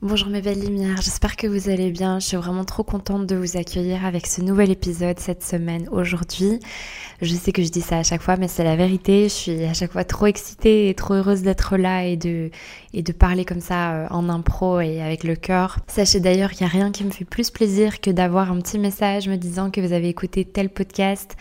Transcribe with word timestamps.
Bonjour 0.00 0.28
mes 0.28 0.40
belles 0.40 0.60
lumières, 0.60 1.02
j'espère 1.02 1.34
que 1.34 1.48
vous 1.48 1.70
allez 1.70 1.90
bien. 1.90 2.20
Je 2.20 2.26
suis 2.26 2.36
vraiment 2.36 2.64
trop 2.64 2.84
contente 2.84 3.26
de 3.26 3.34
vous 3.34 3.56
accueillir 3.56 4.06
avec 4.06 4.28
ce 4.28 4.40
nouvel 4.40 4.70
épisode 4.70 5.18
cette 5.18 5.42
semaine 5.42 5.88
aujourd'hui. 5.90 6.60
Je 7.20 7.34
sais 7.34 7.50
que 7.50 7.64
je 7.64 7.68
dis 7.68 7.80
ça 7.80 7.98
à 7.98 8.02
chaque 8.04 8.22
fois, 8.22 8.36
mais 8.36 8.46
c'est 8.46 8.62
la 8.62 8.76
vérité. 8.76 9.24
Je 9.24 9.34
suis 9.34 9.64
à 9.64 9.74
chaque 9.74 9.90
fois 9.90 10.04
trop 10.04 10.26
excitée 10.26 10.88
et 10.88 10.94
trop 10.94 11.14
heureuse 11.14 11.42
d'être 11.42 11.76
là 11.76 12.04
et 12.04 12.16
de, 12.16 12.52
et 12.94 13.02
de 13.02 13.10
parler 13.10 13.44
comme 13.44 13.60
ça 13.60 13.90
euh, 13.90 14.06
en 14.10 14.28
impro 14.28 14.78
et 14.78 15.02
avec 15.02 15.24
le 15.24 15.34
cœur. 15.34 15.80
Sachez 15.88 16.20
d'ailleurs 16.20 16.52
qu'il 16.52 16.64
n'y 16.64 16.70
a 16.70 16.74
rien 16.74 16.92
qui 16.92 17.02
me 17.02 17.10
fait 17.10 17.24
plus 17.24 17.50
plaisir 17.50 18.00
que 18.00 18.12
d'avoir 18.12 18.52
un 18.52 18.60
petit 18.60 18.78
message 18.78 19.26
me 19.26 19.34
disant 19.34 19.72
que 19.72 19.80
vous 19.80 19.92
avez 19.92 20.08
écouté 20.08 20.44
tel 20.44 20.70
podcast 20.70 21.36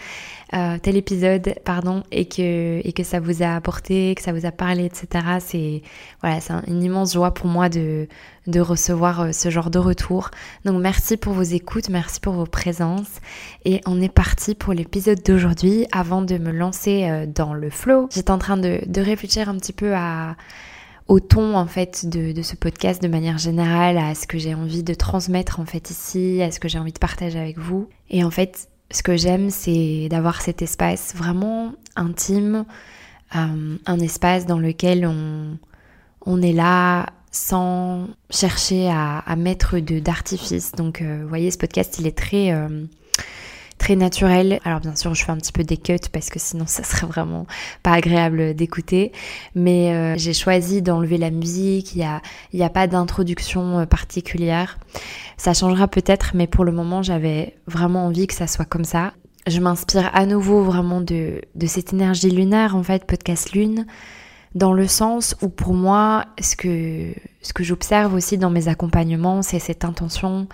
euh, 0.54 0.77
tel 0.82 0.95
épisode, 0.95 1.55
pardon, 1.66 2.04
et 2.11 2.25
que, 2.25 2.79
et 2.88 2.93
que 2.93 3.04
ça 3.04 3.20
vous 3.20 3.43
a 3.43 3.55
apporté, 3.55 4.16
que 4.16 4.21
ça 4.21 4.32
vous 4.32 4.46
a 4.46 4.52
parlé, 4.52 4.86
etc. 4.86 5.25
C'est 5.39 5.82
voilà, 6.21 6.39
c'est 6.39 6.54
une 6.68 6.82
immense 6.82 7.14
joie 7.14 7.34
pour 7.34 7.47
moi 7.47 7.68
de, 7.68 8.07
de 8.47 8.60
recevoir 8.61 9.21
euh, 9.21 9.32
ce 9.33 9.50
genre 9.50 9.70
de 9.70 9.79
retour. 9.79 10.32
Donc 10.64 10.82
merci 10.82 11.18
pour 11.18 11.33
vos 11.33 11.41
écoutes, 11.41 11.89
merci 11.89 12.21
pour 12.21 12.33
vos 12.33 12.46
présences. 12.46 13.19
Et 13.65 13.82
on 13.86 14.02
est 14.02 14.14
parti 14.14 14.55
pour 14.55 14.74
l'épisode 14.74 15.21
d'aujourd'hui. 15.21 15.86
Avant 15.91 16.21
de 16.21 16.38
me 16.38 16.52
lancer 16.52 17.10
euh, 17.10 17.25
dans 17.25 17.54
le 17.54 17.69
flow, 17.69 18.07
j'étais 18.14 18.32
en 18.32 18.38
train 18.38 18.57
de, 18.57 18.79
de 18.86 19.02
réfléchir 19.02 19.50
un 19.50 19.57
petit 19.57 19.74
peu 19.74 19.96
à 19.96 20.38
au 21.07 21.19
ton 21.21 21.55
en 21.55 21.68
fait 21.68 22.05
de, 22.07 22.33
de, 22.33 22.41
ce 22.41 22.55
podcast 22.55 23.02
de 23.02 23.07
manière 23.07 23.38
générale, 23.38 23.97
à 23.97 24.14
ce 24.14 24.27
que 24.27 24.38
j'ai 24.38 24.54
envie 24.54 24.83
de 24.83 24.93
transmettre 24.93 25.60
en 25.60 25.66
fait 25.66 25.89
ici, 25.89 26.41
à 26.41 26.52
ce 26.52 26.60
que 26.60 26.68
j'ai 26.68 26.79
envie 26.79 26.91
de 26.91 27.00
partager 27.00 27.39
avec 27.39 27.57
vous. 27.57 27.88
Et 28.10 28.24
en 28.24 28.32
fait, 28.32 28.68
ce 28.91 29.04
que 29.04 29.18
j'aime, 29.18 29.50
c'est 29.50 30.07
d'avoir 30.09 30.41
cet 30.41 30.61
espace 30.61 31.14
vraiment 31.15 31.73
intime, 31.96 32.66
euh, 33.36 33.77
un 33.86 34.00
espace 34.00 34.45
dans 34.45 34.59
lequel 34.59 35.05
on, 35.05 36.41
est 36.41 36.53
là 36.53 37.08
sans 37.31 38.08
chercher 38.30 38.89
à, 38.89 39.36
mettre 39.38 39.80
d'artifice. 39.80 40.72
Donc, 40.73 41.02
euh, 41.02 41.19
vous 41.23 41.30
voyez, 41.30 41.52
ce 41.52 41.58
podcast, 41.58 41.97
il 42.00 42.08
est 42.08 42.17
très... 42.17 42.52
Euh, 42.52 42.85
très 43.88 43.95
naturel. 43.95 44.59
Alors 44.66 44.81
bien 44.81 44.97
sûr, 44.97 45.16
je 45.16 45.23
fais 45.23 45.31
un 45.31 45.38
petit 45.38 45.53
peu 45.53 45.63
des 45.63 45.77
cuts 45.77 46.09
parce 46.11 46.30
que 46.30 46.39
sinon 46.39 46.66
ça 46.67 46.83
serait 46.83 47.07
vraiment 47.07 47.47
pas 47.83 47.94
agréable 47.94 48.53
d'écouter. 48.53 49.13
Mais 49.55 49.94
euh, 49.94 50.16
j'ai 50.17 50.33
choisi 50.33 50.81
d'enlever 50.81 51.17
la 51.17 51.31
musique. 51.31 51.95
Il 51.95 51.99
y 51.99 52.03
a, 52.03 52.21
a 52.66 52.69
pas 52.69 52.88
d'introduction 52.88 53.79
euh, 53.79 53.85
particulière. 53.85 54.77
Ça 55.38 55.53
changera 55.53 55.88
peut-être, 55.88 56.31
mais 56.33 56.47
pour 56.47 56.66
le 56.66 56.73
moment, 56.73 57.02
j'avais 57.02 57.55
vraiment 57.66 58.07
envie 58.07 58.27
que 58.27 58.33
ça 58.33 58.45
soit 58.45 58.66
comme 58.66 58.83
ça. 58.83 59.13
Je 59.47 59.61
m'inspire 59.61 60.09
à 60.13 60.25
nouveau 60.25 60.63
vraiment 60.63 60.99
de, 60.99 61.39
de 61.55 61.66
cette 61.66 61.94
énergie 61.94 62.29
lunaire, 62.29 62.75
en 62.75 62.83
fait, 62.83 63.05
podcast 63.05 63.53
lune, 63.53 63.85
dans 64.53 64.73
le 64.73 64.85
sens 64.85 65.38
où 65.41 65.47
pour 65.47 65.73
moi, 65.73 66.25
ce 66.41 66.57
que, 66.57 67.13
ce 67.41 67.53
que 67.53 67.63
j'observe 67.63 68.13
aussi 68.13 68.38
dans 68.38 68.49
mes 68.49 68.67
accompagnements, 68.67 69.41
c'est 69.44 69.59
cette 69.59 69.85
intention 69.85 70.49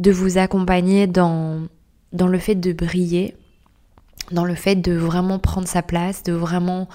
de 0.00 0.10
vous 0.10 0.36
accompagner 0.36 1.06
dans 1.06 1.68
dans 2.16 2.28
le 2.28 2.38
fait 2.38 2.54
de 2.54 2.72
briller, 2.72 3.36
dans 4.32 4.44
le 4.44 4.54
fait 4.54 4.76
de 4.76 4.92
vraiment 4.92 5.38
prendre 5.38 5.68
sa 5.68 5.82
place, 5.82 6.22
de 6.22 6.32
vraiment 6.32 6.88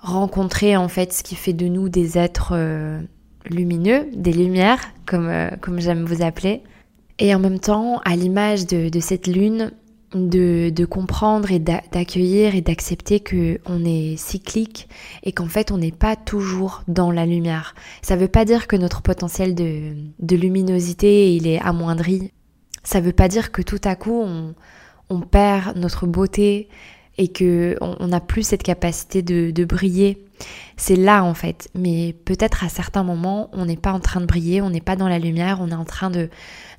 rencontrer 0.00 0.76
en 0.76 0.88
fait 0.88 1.12
ce 1.12 1.22
qui 1.22 1.36
fait 1.36 1.52
de 1.52 1.68
nous 1.68 1.88
des 1.88 2.18
êtres 2.18 2.52
euh, 2.54 3.00
lumineux, 3.48 4.06
des 4.14 4.32
lumières, 4.32 4.80
comme, 5.06 5.28
euh, 5.28 5.50
comme 5.60 5.80
j'aime 5.80 6.04
vous 6.04 6.22
appeler. 6.22 6.62
Et 7.18 7.34
en 7.34 7.38
même 7.38 7.60
temps, 7.60 8.00
à 8.04 8.16
l'image 8.16 8.66
de, 8.66 9.00
cette 9.00 9.28
lune, 9.28 9.70
de, 10.14 10.70
de 10.70 10.84
comprendre 10.84 11.52
et 11.52 11.60
d'accueillir 11.60 12.54
et 12.56 12.62
d'accepter 12.62 13.20
que 13.20 13.60
on 13.66 13.84
est 13.84 14.16
cyclique 14.16 14.88
et 15.22 15.32
qu'en 15.32 15.46
fait 15.46 15.70
on 15.70 15.78
n'est 15.78 15.92
pas 15.92 16.16
toujours 16.16 16.82
dans 16.88 17.10
la 17.10 17.24
lumière. 17.24 17.74
Ça 18.02 18.16
ne 18.16 18.20
veut 18.20 18.28
pas 18.28 18.44
dire 18.44 18.66
que 18.66 18.76
notre 18.76 19.02
potentiel 19.02 19.54
de, 19.54 19.92
de 20.18 20.36
luminosité 20.36 21.34
il 21.34 21.46
est 21.46 21.60
amoindri 21.60 22.32
ça 22.82 23.00
veut 23.00 23.12
pas 23.12 23.28
dire 23.28 23.52
que 23.52 23.62
tout 23.62 23.80
à 23.84 23.94
coup 23.94 24.22
on, 24.22 24.54
on 25.08 25.20
perd 25.20 25.76
notre 25.76 26.06
beauté 26.06 26.68
et 27.18 27.28
que 27.28 27.76
on 27.80 28.06
n'a 28.08 28.20
plus 28.20 28.42
cette 28.42 28.62
capacité 28.62 29.22
de, 29.22 29.50
de 29.50 29.64
briller. 29.64 30.24
C'est 30.76 30.96
là 30.96 31.22
en 31.24 31.34
fait. 31.34 31.68
Mais 31.74 32.14
peut-être 32.24 32.64
à 32.64 32.68
certains 32.68 33.02
moments, 33.04 33.50
on 33.52 33.66
n'est 33.66 33.76
pas 33.76 33.92
en 33.92 34.00
train 34.00 34.20
de 34.20 34.26
briller, 34.26 34.62
on 34.62 34.70
n'est 34.70 34.80
pas 34.80 34.96
dans 34.96 35.08
la 35.08 35.18
lumière, 35.18 35.58
on 35.60 35.68
est 35.68 35.74
en 35.74 35.84
train 35.84 36.10
de, 36.10 36.30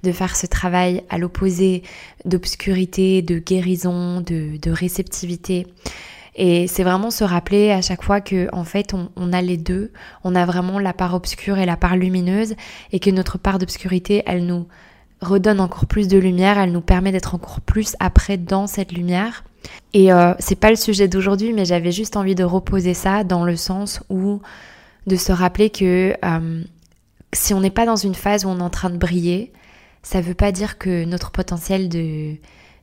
de 0.01 0.11
faire 0.11 0.35
ce 0.35 0.47
travail 0.47 1.03
à 1.09 1.17
l'opposé 1.17 1.83
d'obscurité, 2.25 3.21
de 3.21 3.37
guérison, 3.37 4.21
de, 4.21 4.57
de 4.57 4.71
réceptivité. 4.71 5.67
Et 6.35 6.67
c'est 6.67 6.83
vraiment 6.83 7.11
se 7.11 7.23
rappeler 7.23 7.71
à 7.71 7.83
chaque 7.83 8.01
fois 8.01 8.19
que 8.19 8.47
en 8.53 8.63
fait 8.63 8.95
on, 8.95 9.09
on, 9.15 9.33
a 9.33 9.41
les 9.43 9.57
deux, 9.57 9.91
on 10.23 10.33
a 10.33 10.47
vraiment 10.47 10.79
la 10.79 10.91
part 10.93 11.13
obscure 11.13 11.59
et 11.59 11.65
la 11.67 11.77
part 11.77 11.95
lumineuse, 11.95 12.55
et 12.91 12.99
que 12.99 13.11
notre 13.11 13.37
part 13.37 13.59
d'obscurité, 13.59 14.23
elle 14.25 14.47
nous 14.47 14.65
redonne 15.21 15.59
encore 15.59 15.85
plus 15.85 16.07
de 16.07 16.17
lumière, 16.17 16.57
elle 16.57 16.71
nous 16.71 16.81
permet 16.81 17.11
d'être 17.11 17.35
encore 17.35 17.61
plus 17.61 17.95
après 17.99 18.37
dans 18.37 18.67
cette 18.67 18.91
lumière. 18.91 19.43
Et 19.93 20.11
euh, 20.11 20.33
c'est 20.39 20.55
pas 20.55 20.69
le 20.69 20.75
sujet 20.75 21.07
d'aujourd'hui, 21.07 21.53
mais 21.53 21.65
j'avais 21.65 21.91
juste 21.91 22.17
envie 22.17 22.35
de 22.35 22.43
reposer 22.43 22.93
ça 22.93 23.23
dans 23.23 23.45
le 23.45 23.55
sens 23.55 24.01
où 24.09 24.41
de 25.07 25.15
se 25.15 25.31
rappeler 25.31 25.69
que 25.69 26.15
euh, 26.23 26.63
si 27.33 27.53
on 27.53 27.61
n'est 27.61 27.69
pas 27.69 27.85
dans 27.85 27.95
une 27.95 28.15
phase 28.15 28.45
où 28.45 28.49
on 28.49 28.59
est 28.59 28.63
en 28.63 28.69
train 28.69 28.89
de 28.89 28.97
briller, 28.97 29.51
ça 30.01 30.21
veut 30.21 30.33
pas 30.33 30.51
dire 30.51 30.77
que 30.77 31.05
notre 31.05 31.31
potentiel 31.31 31.89
de, 31.89 32.35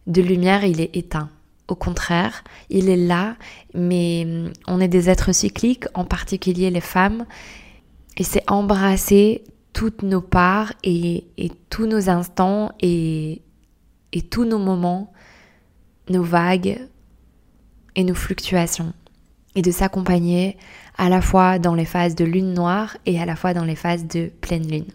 de 0.07 0.23
lumière 0.23 0.65
il 0.65 0.81
est 0.81 0.97
éteint. 0.97 1.29
Au 1.69 1.77
contraire, 1.77 2.43
il 2.69 2.89
est 2.89 2.97
là, 2.97 3.37
mais 3.75 4.27
on 4.67 4.81
est 4.81 4.89
des 4.89 5.09
êtres 5.09 5.33
cycliques, 5.33 5.85
en 5.95 6.05
particulier 6.05 6.69
les 6.71 6.81
femmes, 6.81 7.27
et 8.17 8.25
c'est 8.25 8.43
embrasser 8.51 9.45
toutes 9.73 10.03
nos 10.03 10.21
parts 10.21 10.73
et, 10.83 11.25
et 11.37 11.51
tous 11.71 11.87
nos 11.87 12.09
instants 12.09 12.73
et, 12.81 13.43
et 14.13 14.23
tous 14.23 14.45
nos 14.45 14.59
moments, 14.59 15.13
nos 16.09 16.23
vagues 16.23 16.79
et 17.97 18.05
nos 18.05 18.15
fluctuations. 18.15 18.93
Et 19.57 19.63
de 19.63 19.71
s'accompagner 19.71 20.57
à 20.97 21.09
la 21.09 21.21
fois 21.21 21.59
dans 21.59 21.75
les 21.75 21.85
phases 21.85 22.15
de 22.15 22.25
lune 22.25 22.55
noire 22.55 22.97
et 23.05 23.21
à 23.21 23.27
la 23.27 23.35
fois 23.35 23.53
dans 23.53 23.65
les 23.65 23.75
phases 23.75 24.07
de 24.07 24.31
pleine 24.41 24.69
lune. 24.69 24.87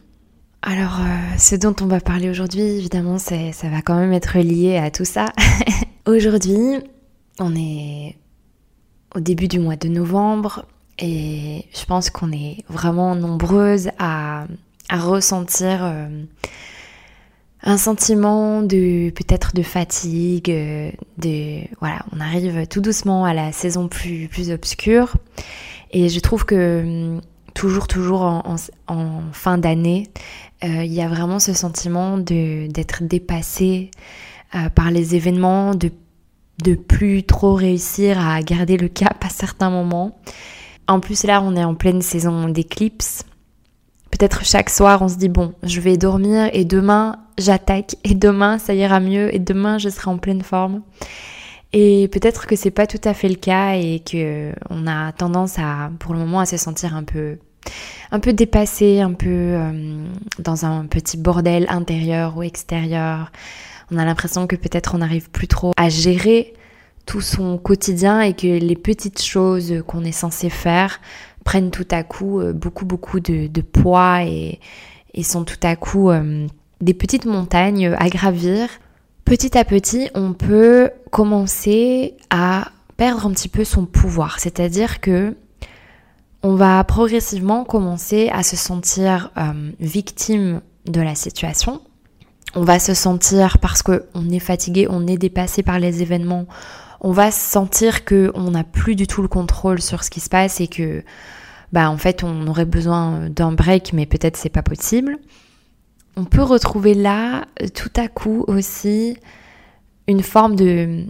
Alors, 0.61 0.99
euh, 0.99 1.37
ce 1.37 1.55
dont 1.55 1.75
on 1.81 1.85
va 1.85 1.99
parler 1.99 2.29
aujourd'hui, 2.29 2.61
évidemment, 2.61 3.17
ça 3.19 3.35
va 3.69 3.81
quand 3.81 3.95
même 3.95 4.13
être 4.13 4.39
lié 4.39 4.77
à 4.77 4.89
tout 4.91 5.05
ça. 5.05 5.31
aujourd'hui, 6.07 6.79
on 7.39 7.55
est 7.55 8.17
au 9.13 9.19
début 9.19 9.47
du 9.47 9.59
mois 9.59 9.75
de 9.75 9.87
novembre 9.87 10.65
et 10.97 11.65
je 11.73 11.85
pense 11.85 12.09
qu'on 12.09 12.31
est 12.31 12.63
vraiment 12.69 13.15
nombreuses 13.15 13.89
à, 13.99 14.45
à 14.89 14.99
ressentir 14.99 15.83
euh, 15.83 16.07
un 17.63 17.77
sentiment 17.77 18.61
de 18.61 19.09
peut-être 19.09 19.53
de 19.55 19.63
fatigue, 19.63 20.51
euh, 20.51 20.91
de 21.17 21.61
voilà, 21.79 22.05
on 22.11 22.19
arrive 22.19 22.67
tout 22.67 22.81
doucement 22.81 23.25
à 23.25 23.33
la 23.33 23.51
saison 23.51 23.87
plus 23.87 24.27
plus 24.27 24.51
obscure 24.51 25.15
et 25.91 26.09
je 26.09 26.19
trouve 26.19 26.45
que 26.45 27.15
hum, 27.15 27.21
toujours 27.55 27.87
toujours 27.87 28.21
en, 28.21 28.57
fin 29.31 29.57
d'année, 29.57 30.09
euh, 30.63 30.83
il 30.83 30.93
y 30.93 31.01
a 31.01 31.07
vraiment 31.07 31.39
ce 31.39 31.53
sentiment 31.53 32.17
de 32.17 32.67
d'être 32.67 33.03
dépassé 33.03 33.89
euh, 34.53 34.69
par 34.69 34.91
les 34.91 35.15
événements, 35.15 35.73
de 35.73 35.91
de 36.63 36.75
plus 36.75 37.23
trop 37.23 37.55
réussir 37.55 38.19
à 38.19 38.41
garder 38.41 38.77
le 38.77 38.87
cap 38.87 39.23
à 39.25 39.29
certains 39.29 39.69
moments. 39.69 40.19
En 40.87 40.99
plus 40.99 41.23
là, 41.23 41.41
on 41.41 41.55
est 41.55 41.63
en 41.63 41.75
pleine 41.75 42.01
saison 42.01 42.47
d'éclipse 42.47 43.25
Peut-être 44.17 44.45
chaque 44.45 44.69
soir, 44.69 45.01
on 45.01 45.09
se 45.09 45.17
dit, 45.17 45.27
bon, 45.27 45.53
je 45.61 45.81
vais 45.81 45.97
dormir 45.97 46.49
et 46.53 46.63
demain, 46.63 47.17
j'attaque 47.37 47.97
et 48.05 48.15
demain, 48.15 48.59
ça 48.59 48.73
ira 48.73 49.01
mieux 49.01 49.35
et 49.35 49.39
demain, 49.39 49.77
je 49.77 49.89
serai 49.89 50.09
en 50.09 50.17
pleine 50.17 50.41
forme. 50.41 50.83
Et 51.73 52.07
peut-être 52.07 52.47
que 52.47 52.55
c'est 52.55 52.71
pas 52.71 52.87
tout 52.87 53.01
à 53.03 53.13
fait 53.13 53.27
le 53.27 53.35
cas 53.35 53.73
et 53.73 53.99
que 53.99 54.53
on 54.69 54.87
a 54.87 55.11
tendance 55.11 55.59
à, 55.59 55.91
pour 55.99 56.13
le 56.13 56.19
moment, 56.19 56.39
à 56.39 56.45
se 56.45 56.55
sentir 56.55 56.95
un 56.95 57.03
peu, 57.03 57.39
un 58.09 58.21
peu 58.21 58.31
dépassé, 58.31 59.01
un 59.01 59.11
peu 59.11 59.27
euh, 59.27 60.05
dans 60.39 60.65
un 60.65 60.85
petit 60.85 61.17
bordel 61.17 61.65
intérieur 61.67 62.37
ou 62.37 62.43
extérieur. 62.43 63.33
On 63.91 63.97
a 63.97 64.05
l'impression 64.05 64.47
que 64.47 64.55
peut-être 64.55 64.95
on 64.95 64.99
n'arrive 64.99 65.29
plus 65.29 65.49
trop 65.49 65.73
à 65.75 65.89
gérer 65.89 66.53
tout 67.05 67.21
son 67.21 67.57
quotidien 67.57 68.21
et 68.21 68.33
que 68.33 68.47
les 68.47 68.77
petites 68.77 69.21
choses 69.21 69.83
qu'on 69.85 70.05
est 70.05 70.13
censé 70.13 70.49
faire 70.49 71.01
prennent 71.45 71.71
tout 71.71 71.87
à 71.91 72.03
coup 72.03 72.41
euh, 72.41 72.51
beaucoup 72.51 72.83
beaucoup 72.83 73.21
de, 73.21 73.61
poids 73.61 74.23
et, 74.23 74.59
sont 75.23 75.45
tout 75.45 75.55
à 75.63 75.77
coup 75.77 76.09
euh, 76.09 76.45
des 76.81 76.93
petites 76.93 77.25
montagnes 77.25 77.95
à 77.97 78.09
gravir. 78.09 78.67
Petit 79.23 79.57
à 79.57 79.63
petit, 79.63 80.09
on 80.13 80.33
peut 80.33 80.89
commencer 81.09 82.15
à 82.29 82.71
perdre 82.97 83.25
un 83.25 83.31
petit 83.31 83.47
peu 83.47 83.63
son 83.63 83.85
pouvoir, 83.85 84.39
c'est-à-dire 84.39 84.99
que 84.99 85.37
on 86.43 86.55
va 86.55 86.83
progressivement 86.83 87.63
commencer 87.63 88.29
à 88.29 88.43
se 88.43 88.55
sentir 88.55 89.31
euh, 89.37 89.71
victime 89.79 90.61
de 90.85 91.01
la 91.01 91.15
situation. 91.15 91.81
On 92.53 92.63
va 92.63 92.77
se 92.77 92.93
sentir 92.93 93.57
parce 93.57 93.81
qu'on 93.81 94.29
est 94.31 94.39
fatigué, 94.39 94.87
on 94.89 95.07
est 95.07 95.17
dépassé 95.17 95.63
par 95.63 95.79
les 95.79 96.01
événements, 96.01 96.45
on 97.05 97.11
va 97.11 97.29
sentir 97.29 98.03
que 98.03 98.31
on 98.33 98.51
n'a 98.51 98.63
plus 98.63 98.95
du 98.95 99.05
tout 99.05 99.21
le 99.21 99.27
contrôle 99.27 99.79
sur 99.79 100.03
ce 100.03 100.09
qui 100.09 100.19
se 100.19 100.27
passe 100.27 100.59
et 100.59 100.67
que 100.67 101.03
bah 101.71 101.91
en 101.91 101.97
fait 101.97 102.23
on 102.23 102.47
aurait 102.47 102.65
besoin 102.65 103.29
d'un 103.29 103.51
break 103.51 103.93
mais 103.93 104.07
peut-être 104.07 104.35
c'est 104.35 104.49
pas 104.49 104.63
possible. 104.63 105.19
On 106.17 106.25
peut 106.25 106.41
retrouver 106.41 106.95
là 106.95 107.45
tout 107.75 107.91
à 107.95 108.07
coup 108.07 108.43
aussi 108.47 109.17
une 110.07 110.23
forme 110.23 110.55
de, 110.55 111.05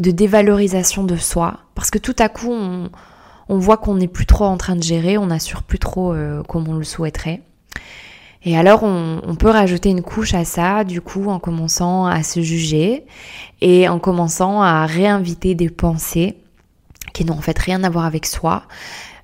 de 0.00 0.10
dévalorisation 0.10 1.02
de 1.02 1.16
soi 1.16 1.60
parce 1.74 1.90
que 1.90 1.98
tout 1.98 2.16
à 2.18 2.28
coup 2.28 2.52
on, 2.52 2.90
on 3.48 3.56
voit 3.56 3.78
qu'on 3.78 3.94
n'est 3.94 4.06
plus 4.06 4.26
trop 4.26 4.44
en 4.44 4.58
train 4.58 4.76
de 4.76 4.82
gérer, 4.82 5.16
on 5.16 5.28
n'assure 5.28 5.62
plus 5.62 5.78
trop 5.78 6.12
euh, 6.12 6.42
comme 6.42 6.68
on 6.68 6.74
le 6.74 6.84
souhaiterait. 6.84 7.40
Et 8.42 8.56
alors 8.56 8.82
on, 8.82 9.20
on, 9.26 9.34
peut 9.34 9.50
rajouter 9.50 9.90
une 9.90 10.02
couche 10.02 10.34
à 10.34 10.44
ça, 10.44 10.84
du 10.84 11.00
coup, 11.00 11.28
en 11.28 11.38
commençant 11.38 12.06
à 12.06 12.22
se 12.22 12.40
juger 12.40 13.04
et 13.60 13.88
en 13.88 13.98
commençant 13.98 14.62
à 14.62 14.86
réinviter 14.86 15.54
des 15.54 15.68
pensées 15.68 16.36
qui 17.12 17.24
n'ont 17.24 17.34
en 17.34 17.42
fait 17.42 17.58
rien 17.58 17.84
à 17.84 17.90
voir 17.90 18.04
avec 18.04 18.26
soi, 18.26 18.62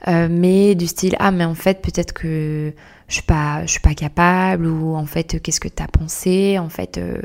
euh, 0.08 0.28
mais 0.30 0.74
du 0.74 0.86
style 0.86 1.16
ah 1.18 1.30
mais 1.30 1.44
en 1.44 1.54
fait 1.54 1.82
peut-être 1.82 2.12
que 2.12 2.72
je 3.08 3.14
suis 3.14 3.22
pas 3.22 3.62
je 3.62 3.72
suis 3.72 3.80
pas 3.80 3.94
capable 3.94 4.66
ou 4.66 4.94
en 4.94 5.06
fait 5.06 5.40
qu'est-ce 5.42 5.60
que 5.60 5.68
tu 5.68 5.82
as 5.82 5.88
pensé? 5.88 6.58
En 6.58 6.68
fait 6.68 6.98
euh, 6.98 7.22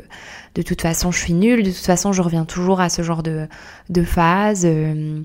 de 0.54 0.62
toute 0.62 0.80
façon 0.80 1.12
je 1.12 1.18
suis 1.18 1.32
nulle 1.32 1.62
de 1.62 1.70
toute 1.70 1.84
façon 1.84 2.12
je 2.12 2.22
reviens 2.22 2.44
toujours 2.44 2.80
à 2.80 2.88
ce 2.88 3.02
genre 3.02 3.22
de 3.22 3.46
de 3.90 4.02
phase 4.02 4.62
euh, 4.64 5.20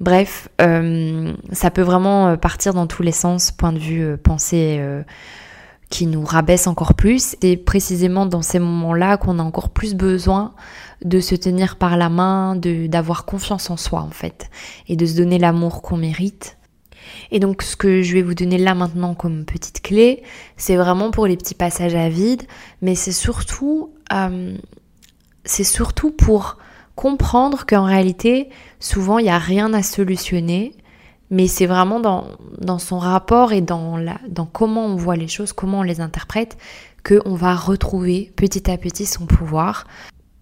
bref 0.00 0.48
ça 0.58 1.70
peut 1.70 1.82
vraiment 1.82 2.36
partir 2.36 2.72
dans 2.74 2.86
tous 2.86 3.02
les 3.02 3.12
sens 3.12 3.50
point 3.50 3.72
de 3.72 3.78
vue 3.78 4.16
pensée 4.16 4.80
qui 5.90 6.06
nous 6.06 6.24
rabaisse 6.24 6.66
encore 6.66 6.94
plus. 6.94 7.36
C'est 7.40 7.56
précisément 7.56 8.26
dans 8.26 8.42
ces 8.42 8.58
moments-là 8.58 9.16
qu'on 9.16 9.38
a 9.38 9.42
encore 9.42 9.70
plus 9.70 9.94
besoin 9.94 10.54
de 11.04 11.20
se 11.20 11.34
tenir 11.34 11.76
par 11.76 11.96
la 11.96 12.08
main, 12.08 12.56
d'avoir 12.56 13.24
confiance 13.24 13.70
en 13.70 13.76
soi 13.76 14.00
en 14.00 14.10
fait, 14.10 14.50
et 14.88 14.96
de 14.96 15.06
se 15.06 15.16
donner 15.16 15.38
l'amour 15.38 15.82
qu'on 15.82 15.96
mérite. 15.96 16.56
Et 17.30 17.40
donc 17.40 17.62
ce 17.62 17.76
que 17.76 18.02
je 18.02 18.14
vais 18.14 18.22
vous 18.22 18.34
donner 18.34 18.58
là 18.58 18.74
maintenant 18.74 19.14
comme 19.14 19.44
petite 19.44 19.82
clé, 19.82 20.22
c'est 20.56 20.76
vraiment 20.76 21.10
pour 21.10 21.26
les 21.26 21.36
petits 21.36 21.54
passages 21.54 21.94
à 21.94 22.08
vide, 22.08 22.42
mais 22.80 22.94
c'est 22.94 23.12
surtout, 23.12 23.92
euh, 24.12 24.56
c'est 25.44 25.64
surtout 25.64 26.10
pour 26.10 26.58
comprendre 26.94 27.66
qu'en 27.66 27.84
réalité, 27.84 28.48
souvent 28.80 29.18
il 29.18 29.24
n'y 29.24 29.30
a 29.30 29.38
rien 29.38 29.72
à 29.74 29.82
solutionner, 29.82 30.74
mais 31.34 31.48
c'est 31.48 31.66
vraiment 31.66 31.98
dans, 31.98 32.28
dans, 32.60 32.78
son 32.78 33.00
rapport 33.00 33.52
et 33.52 33.60
dans, 33.60 33.96
la, 33.96 34.20
dans 34.28 34.46
comment 34.46 34.86
on 34.86 34.94
voit 34.94 35.16
les 35.16 35.26
choses, 35.26 35.52
comment 35.52 35.80
on 35.80 35.82
les 35.82 36.00
interprète, 36.00 36.56
qu'on 37.04 37.34
va 37.34 37.56
retrouver 37.56 38.32
petit 38.36 38.70
à 38.70 38.78
petit 38.78 39.04
son 39.04 39.26
pouvoir. 39.26 39.84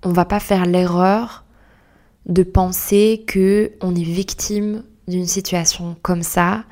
On 0.05 0.11
va 0.11 0.27
pas 0.27 0.39
faire 0.39 0.67
l'erreur 0.67 1.45
de 2.27 2.43
penser 2.43 3.25
que 3.27 3.73
on 3.81 3.95
est 3.95 4.03
victime 4.03 4.83
d'une 5.09 5.27
situation 5.27 5.97
comme 6.03 6.23
ça 6.23 6.65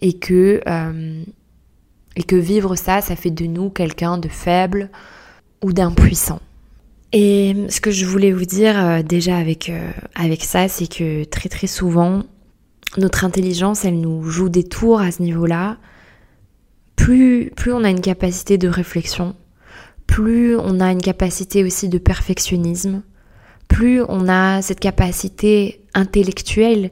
et 0.00 0.14
que, 0.14 0.62
euh, 0.66 1.22
et 2.16 2.22
que 2.22 2.36
vivre 2.36 2.74
ça, 2.74 3.02
ça 3.02 3.16
fait 3.16 3.30
de 3.30 3.44
nous 3.44 3.68
quelqu'un 3.68 4.16
de 4.16 4.28
faible 4.28 4.88
ou 5.62 5.74
d'impuissant. 5.74 6.40
Et 7.12 7.54
ce 7.68 7.82
que 7.82 7.90
je 7.90 8.06
voulais 8.06 8.32
vous 8.32 8.46
dire 8.46 8.82
euh, 8.82 9.02
déjà 9.02 9.36
avec, 9.36 9.68
euh, 9.68 9.90
avec 10.14 10.42
ça, 10.42 10.68
c'est 10.68 10.90
que 10.90 11.24
très 11.24 11.50
très 11.50 11.66
souvent, 11.66 12.22
notre 12.96 13.24
intelligence, 13.24 13.84
elle 13.84 14.00
nous 14.00 14.24
joue 14.24 14.48
des 14.48 14.64
tours 14.64 15.00
à 15.00 15.10
ce 15.10 15.22
niveau-là. 15.22 15.76
Plus, 16.96 17.52
plus 17.54 17.72
on 17.72 17.84
a 17.84 17.90
une 17.90 18.00
capacité 18.00 18.58
de 18.58 18.68
réflexion, 18.68 19.36
plus 20.06 20.56
on 20.56 20.80
a 20.80 20.90
une 20.90 21.02
capacité 21.02 21.62
aussi 21.62 21.88
de 21.88 21.98
perfectionnisme, 21.98 23.02
plus 23.68 24.02
on 24.08 24.28
a 24.28 24.62
cette 24.62 24.80
capacité 24.80 25.84
intellectuelle 25.94 26.90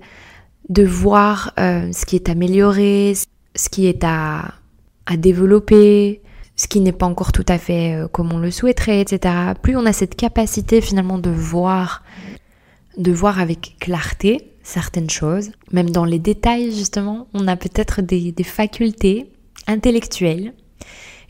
de 0.68 0.84
voir 0.84 1.52
euh, 1.58 1.90
ce 1.92 2.04
qui 2.06 2.16
est 2.16 2.28
amélioré, 2.28 3.14
ce 3.54 3.68
qui 3.68 3.86
est 3.86 4.04
à, 4.04 4.54
à 5.06 5.16
développer, 5.16 6.20
ce 6.56 6.68
qui 6.68 6.80
n'est 6.80 6.92
pas 6.92 7.06
encore 7.06 7.32
tout 7.32 7.44
à 7.48 7.58
fait 7.58 7.94
euh, 7.94 8.08
comme 8.08 8.32
on 8.32 8.38
le 8.38 8.50
souhaiterait, 8.50 9.00
etc. 9.00 9.34
Plus 9.60 9.76
on 9.76 9.86
a 9.86 9.92
cette 9.92 10.16
capacité 10.16 10.80
finalement 10.80 11.18
de 11.18 11.30
voir, 11.30 12.02
de 12.96 13.12
voir 13.12 13.40
avec 13.40 13.76
clarté, 13.78 14.55
certaines 14.66 15.08
choses. 15.08 15.50
Même 15.70 15.90
dans 15.90 16.04
les 16.04 16.18
détails, 16.18 16.74
justement, 16.74 17.28
on 17.32 17.46
a 17.46 17.56
peut-être 17.56 18.02
des, 18.02 18.34
facultés 18.42 19.30
intellectuelles, 19.68 20.52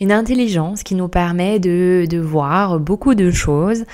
une 0.00 0.10
intelligence 0.10 0.82
qui 0.82 0.94
nous 0.94 1.08
permet 1.08 1.60
de, 1.60 2.18
voir 2.18 2.80
beaucoup 2.80 3.14
de 3.14 3.30
choses. 3.30 3.84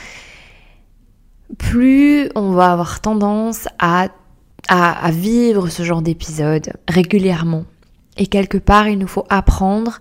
Plus 1.59 2.31
on 2.37 2.53
va 2.53 2.73
avoir 2.73 3.01
tendance 3.01 3.69
à, 3.81 4.09
à, 4.69 5.11
vivre 5.11 5.69
ce 5.69 5.83
genre 5.83 6.03
d'épisode 6.03 6.73
régulièrement. 6.89 7.65
Et 8.17 8.29
quelque 8.29 8.59
part, 8.59 8.89
il 8.89 8.99
nous 8.99 9.09
faut 9.09 9.27
apprendre 9.29 10.01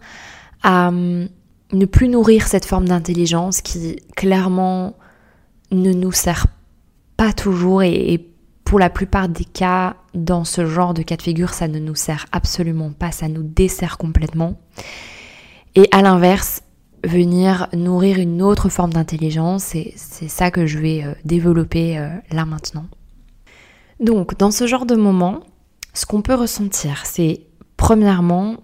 à 0.61 0.89
hum, 0.89 1.27
ne 1.73 1.85
plus 1.85 2.09
nourrir 2.09 2.47
cette 2.47 2.65
forme 2.65 2.87
d'intelligence 2.87 3.61
qui 3.61 3.95
clairement 4.15 4.95
ne 5.71 5.93
nous 5.93 6.11
sert 6.11 6.45
pas 7.17 7.33
toujours 7.33 7.81
et, 7.81 8.13
et 8.13 8.30
pour 8.71 8.79
la 8.79 8.89
plupart 8.89 9.27
des 9.27 9.43
cas, 9.43 9.97
dans 10.13 10.45
ce 10.45 10.65
genre 10.65 10.93
de 10.93 11.01
cas 11.01 11.17
de 11.17 11.21
figure, 11.21 11.53
ça 11.53 11.67
ne 11.67 11.77
nous 11.77 11.93
sert 11.93 12.27
absolument 12.31 12.93
pas, 12.93 13.11
ça 13.11 13.27
nous 13.27 13.43
dessert 13.43 13.97
complètement. 13.97 14.61
Et 15.75 15.89
à 15.91 16.01
l'inverse, 16.01 16.61
venir 17.03 17.67
nourrir 17.73 18.17
une 18.17 18.41
autre 18.41 18.69
forme 18.69 18.93
d'intelligence, 18.93 19.65
c'est 19.65 20.29
ça 20.29 20.51
que 20.51 20.67
je 20.67 20.79
vais 20.79 21.03
euh, 21.03 21.13
développer 21.25 21.97
euh, 21.97 22.07
là 22.31 22.45
maintenant. 22.45 22.85
Donc, 23.99 24.37
dans 24.37 24.51
ce 24.51 24.65
genre 24.67 24.85
de 24.85 24.95
moment, 24.95 25.41
ce 25.93 26.05
qu'on 26.05 26.21
peut 26.21 26.35
ressentir, 26.35 27.01
c'est 27.03 27.41
premièrement 27.75 28.55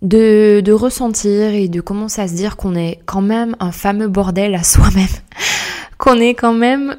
de, 0.00 0.62
de, 0.64 0.72
ressentir 0.72 1.54
et 1.54 1.66
de 1.66 1.80
commencer 1.80 2.20
à 2.22 2.28
se 2.28 2.34
dire 2.34 2.56
qu'on 2.56 2.76
est 2.76 3.00
quand 3.04 3.22
même 3.22 3.56
un 3.58 3.72
fameux 3.72 4.06
bordel 4.06 4.54
à 4.54 4.62
soi-même, 4.62 5.08
qu'on 5.98 6.20
est 6.20 6.34
quand 6.34 6.54
même 6.54 6.96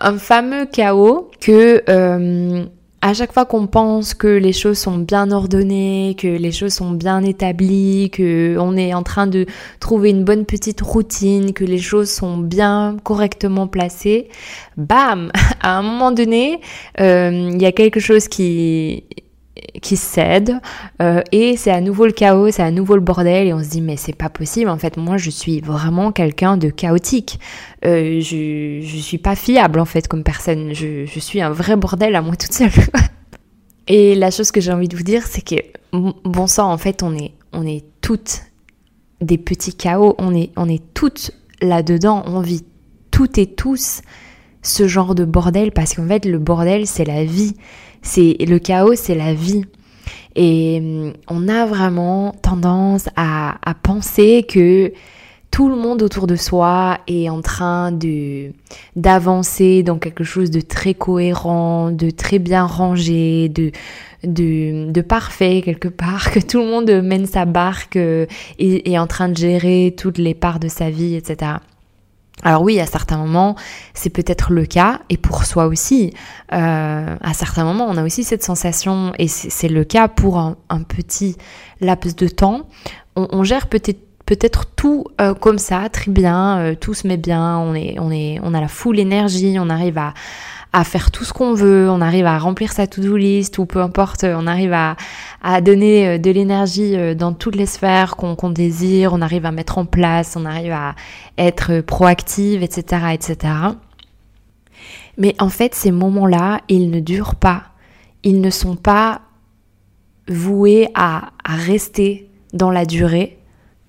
un 0.00 0.18
fameux 0.18 0.66
chaos 0.66 1.30
que 1.40 1.82
euh, 1.88 2.64
à 3.02 3.14
chaque 3.14 3.32
fois 3.32 3.46
qu'on 3.46 3.66
pense 3.66 4.12
que 4.12 4.26
les 4.26 4.52
choses 4.52 4.78
sont 4.78 4.98
bien 4.98 5.30
ordonnées, 5.30 6.14
que 6.18 6.28
les 6.28 6.52
choses 6.52 6.74
sont 6.74 6.90
bien 6.90 7.22
établies, 7.22 8.10
que 8.10 8.56
on 8.58 8.76
est 8.76 8.92
en 8.92 9.02
train 9.02 9.26
de 9.26 9.46
trouver 9.80 10.10
une 10.10 10.24
bonne 10.24 10.44
petite 10.44 10.82
routine, 10.82 11.54
que 11.54 11.64
les 11.64 11.78
choses 11.78 12.10
sont 12.10 12.36
bien 12.36 12.96
correctement 13.02 13.66
placées, 13.66 14.28
bam, 14.76 15.32
à 15.62 15.78
un 15.78 15.82
moment 15.82 16.12
donné, 16.12 16.60
euh, 17.00 17.50
il 17.52 17.62
y 17.62 17.66
a 17.66 17.72
quelque 17.72 18.00
chose 18.00 18.28
qui 18.28 19.04
qui 19.82 19.96
cède 19.96 20.58
euh, 21.00 21.22
et 21.32 21.56
c'est 21.56 21.70
à 21.70 21.80
nouveau 21.80 22.06
le 22.06 22.12
chaos, 22.12 22.50
c'est 22.50 22.62
à 22.62 22.70
nouveau 22.70 22.94
le 22.94 23.00
bordel 23.00 23.46
et 23.46 23.52
on 23.52 23.62
se 23.62 23.68
dit 23.68 23.80
mais 23.80 23.96
c'est 23.96 24.14
pas 24.14 24.28
possible. 24.28 24.70
En 24.70 24.78
fait 24.78 24.96
moi 24.96 25.16
je 25.16 25.30
suis 25.30 25.60
vraiment 25.60 26.12
quelqu'un 26.12 26.56
de 26.56 26.68
chaotique, 26.68 27.38
euh, 27.84 28.20
je, 28.20 28.80
je 28.82 28.96
suis 28.98 29.18
pas 29.18 29.36
fiable 29.36 29.80
en 29.80 29.84
fait 29.84 30.08
comme 30.08 30.22
personne, 30.22 30.74
je, 30.74 31.06
je 31.06 31.20
suis 31.20 31.40
un 31.40 31.50
vrai 31.50 31.76
bordel 31.76 32.14
à 32.16 32.22
moi 32.22 32.36
toute 32.36 32.52
seule. 32.52 32.70
et 33.86 34.14
la 34.14 34.30
chose 34.30 34.50
que 34.50 34.60
j'ai 34.60 34.72
envie 34.72 34.88
de 34.88 34.96
vous 34.96 35.02
dire 35.02 35.26
c'est 35.26 35.44
que 35.44 35.56
bon 36.24 36.46
sang 36.46 36.72
en 36.72 36.78
fait 36.78 37.02
on 37.02 37.14
est 37.16 37.32
on 37.52 37.66
est 37.66 37.84
toutes 38.00 38.42
des 39.20 39.38
petits 39.38 39.74
chaos, 39.74 40.14
on 40.18 40.34
est 40.34 40.50
on 40.56 40.68
est 40.68 40.82
toutes 40.94 41.32
là-dedans, 41.60 42.22
on 42.26 42.40
vit 42.40 42.64
toutes 43.10 43.38
et 43.38 43.46
tous 43.46 44.02
ce 44.62 44.88
genre 44.88 45.14
de 45.14 45.24
bordel 45.24 45.72
parce 45.72 45.94
qu'en 45.94 46.06
fait 46.06 46.24
le 46.24 46.38
bordel 46.38 46.86
c'est 46.86 47.04
la 47.04 47.24
vie 47.24 47.54
c'est 48.02 48.36
le 48.40 48.58
chaos, 48.58 48.94
c'est 48.94 49.14
la 49.14 49.34
vie. 49.34 49.64
Et 50.36 50.78
hum, 50.80 51.12
on 51.28 51.48
a 51.48 51.66
vraiment 51.66 52.32
tendance 52.42 53.08
à, 53.16 53.56
penser 53.82 54.44
que 54.48 54.92
tout 55.50 55.68
le 55.68 55.74
monde 55.74 56.02
autour 56.02 56.28
de 56.28 56.36
soi 56.36 56.98
est 57.08 57.28
en 57.28 57.40
train 57.40 57.90
de 57.90 58.52
d'avancer 58.94 59.82
dans 59.82 59.98
quelque 59.98 60.22
chose 60.22 60.50
de 60.50 60.60
très 60.60 60.94
cohérent, 60.94 61.90
de 61.90 62.10
très 62.10 62.38
bien 62.38 62.64
rangé, 62.64 63.48
de 63.48 63.72
de, 64.22 64.92
de 64.92 65.00
parfait 65.00 65.62
quelque 65.64 65.88
part, 65.88 66.30
que 66.30 66.40
tout 66.40 66.58
le 66.58 66.66
monde 66.66 66.90
mène 67.02 67.26
sa 67.26 67.46
barque 67.46 67.96
et 67.96 68.28
est 68.92 68.98
en 68.98 69.06
train 69.06 69.28
de 69.28 69.36
gérer 69.36 69.94
toutes 69.96 70.18
les 70.18 70.34
parts 70.34 70.60
de 70.60 70.68
sa 70.68 70.90
vie, 70.90 71.16
etc. 71.16 71.54
Alors 72.42 72.62
oui, 72.62 72.80
à 72.80 72.86
certains 72.86 73.18
moments, 73.18 73.54
c'est 73.94 74.10
peut-être 74.10 74.52
le 74.52 74.64
cas, 74.64 75.00
et 75.10 75.16
pour 75.16 75.44
soi 75.44 75.66
aussi. 75.66 76.14
Euh, 76.52 77.16
à 77.20 77.34
certains 77.34 77.64
moments, 77.64 77.86
on 77.88 77.96
a 77.96 78.04
aussi 78.04 78.24
cette 78.24 78.42
sensation, 78.42 79.12
et 79.18 79.28
c'est 79.28 79.68
le 79.68 79.84
cas 79.84 80.08
pour 80.08 80.38
un, 80.38 80.56
petit 80.88 81.36
laps 81.80 82.16
de 82.16 82.28
temps. 82.28 82.62
On, 83.16 83.44
gère 83.44 83.66
peut-être 83.66 84.66
tout 84.74 85.04
euh, 85.20 85.34
comme 85.34 85.58
ça, 85.58 85.88
très 85.90 86.10
bien, 86.10 86.58
euh, 86.58 86.74
tout 86.74 86.94
se 86.94 87.06
met 87.06 87.18
bien, 87.18 87.58
on 87.58 87.74
est, 87.74 87.96
on 87.98 88.10
est, 88.10 88.38
on 88.42 88.54
a 88.54 88.60
la 88.60 88.68
full 88.68 88.98
énergie, 88.98 89.56
on 89.58 89.68
arrive 89.68 89.98
à, 89.98 90.14
à 90.72 90.84
faire 90.84 91.10
tout 91.10 91.24
ce 91.24 91.32
qu'on 91.32 91.54
veut, 91.54 91.90
on 91.90 92.00
arrive 92.00 92.26
à 92.26 92.38
remplir 92.38 92.72
sa 92.72 92.86
to-do 92.86 93.16
list 93.16 93.58
ou 93.58 93.66
peu 93.66 93.80
importe, 93.80 94.24
on 94.24 94.46
arrive 94.46 94.72
à, 94.72 94.96
à 95.42 95.60
donner 95.60 96.06
euh, 96.06 96.18
de 96.18 96.30
l'énergie 96.30 96.96
euh, 96.96 97.14
dans 97.14 97.32
toutes 97.32 97.56
les 97.56 97.66
sphères 97.66 98.16
qu'on 98.16 98.50
désire, 98.50 99.12
on 99.12 99.20
arrive 99.20 99.46
à 99.46 99.50
mettre 99.50 99.78
en 99.78 99.84
place, 99.84 100.36
on 100.36 100.44
arrive 100.44 100.72
à 100.72 100.94
être 101.38 101.80
proactive, 101.80 102.62
etc., 102.62 103.06
etc. 103.12 103.52
Mais 105.18 105.34
en 105.40 105.48
fait, 105.48 105.74
ces 105.74 105.90
moments-là, 105.90 106.60
ils 106.68 106.90
ne 106.90 107.00
durent 107.00 107.34
pas. 107.34 107.64
Ils 108.22 108.40
ne 108.40 108.50
sont 108.50 108.76
pas 108.76 109.22
voué 110.28 110.88
à, 110.94 111.30
à 111.44 111.56
rester 111.56 112.30
dans 112.52 112.70
la 112.70 112.84
durée 112.84 113.38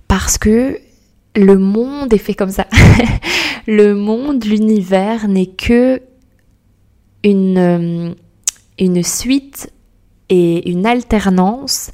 parce 0.08 0.38
que 0.38 0.80
le 1.36 1.58
monde 1.58 2.12
est 2.14 2.18
fait 2.18 2.34
comme 2.34 2.50
ça. 2.50 2.66
le 3.68 3.94
monde, 3.94 4.44
l'univers 4.44 5.28
n'est 5.28 5.46
que 5.46 6.02
une, 7.24 7.58
euh, 7.58 8.14
une 8.80 9.04
suite 9.04 9.72
et 10.30 10.70
une 10.70 10.86
alternance 10.86 11.92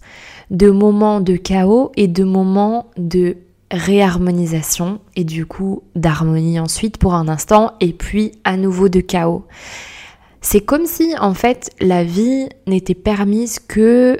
de 0.52 0.70
moments 0.70 1.20
de 1.20 1.36
chaos 1.36 1.92
et 1.98 2.08
de 2.08 2.24
moments 2.24 2.88
de 2.98 3.38
réharmonisation 3.72 5.00
et 5.16 5.26
du 5.26 5.46
coup 5.46 5.84
d'harmonie 5.96 6.60
ensuite 6.60 6.98
pour 6.98 7.16
un 7.16 7.28
instant 7.28 7.74
et 7.82 7.92
puis 7.92 8.32
à 8.44 8.56
nouveau 8.56 8.88
de 8.88 9.02
chaos. 9.02 9.46
C'est 10.40 10.62
comme 10.62 10.86
si 10.86 11.14
en 11.20 11.34
fait 11.34 11.72
la 11.82 12.04
vie 12.04 12.48
n'était 12.68 12.96
permise 12.96 13.60
que 13.60 14.18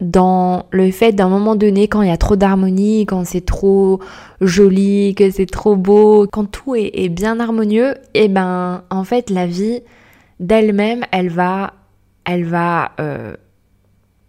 dans 0.00 0.66
le 0.70 0.90
fait 0.90 1.12
d'un 1.12 1.28
moment 1.28 1.56
donné 1.56 1.88
quand 1.88 2.02
il 2.02 2.08
y 2.08 2.12
a 2.12 2.16
trop 2.16 2.36
d'harmonie, 2.36 3.06
quand 3.06 3.24
c'est 3.24 3.44
trop 3.44 4.00
joli, 4.40 5.14
que 5.14 5.30
c'est 5.30 5.46
trop 5.46 5.76
beau, 5.76 6.26
quand 6.30 6.44
tout 6.44 6.74
est, 6.76 7.08
bien 7.08 7.40
harmonieux, 7.40 7.94
et 8.12 8.24
eh 8.24 8.28
ben 8.28 8.82
en 8.90 9.04
fait 9.04 9.30
la 9.30 9.46
vie 9.46 9.80
d'elle-même 10.40 11.04
elle 11.12 11.30
va 11.30 11.74
elle 12.24 12.44
va 12.44 12.92
euh, 13.00 13.36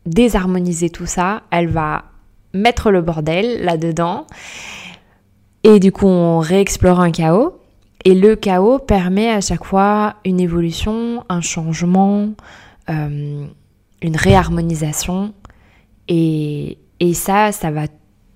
désharmoniser 0.06 0.90
tout 0.90 1.06
ça, 1.06 1.44
elle 1.52 1.68
va 1.68 2.06
mettre 2.54 2.92
le 2.92 3.02
bordel 3.02 3.64
là-dedans. 3.64 4.28
Et 5.64 5.80
du 5.80 5.92
coup, 5.92 6.08
on 6.08 6.40
réexplore 6.40 7.00
un 7.00 7.12
chaos. 7.12 7.60
Et 8.04 8.14
le 8.14 8.36
chaos 8.36 8.78
permet 8.80 9.30
à 9.32 9.42
chaque 9.42 9.64
fois 9.64 10.18
une 10.26 10.40
évolution, 10.40 11.24
un 11.28 11.42
changement, 11.42 12.34
euh, 12.90 13.46
une 14.02 14.16
réharmonisation. 14.16 15.34
Et, 16.08 16.78
et, 17.00 17.14
ça, 17.16 17.52
ça 17.52 17.72
va, 17.72 17.88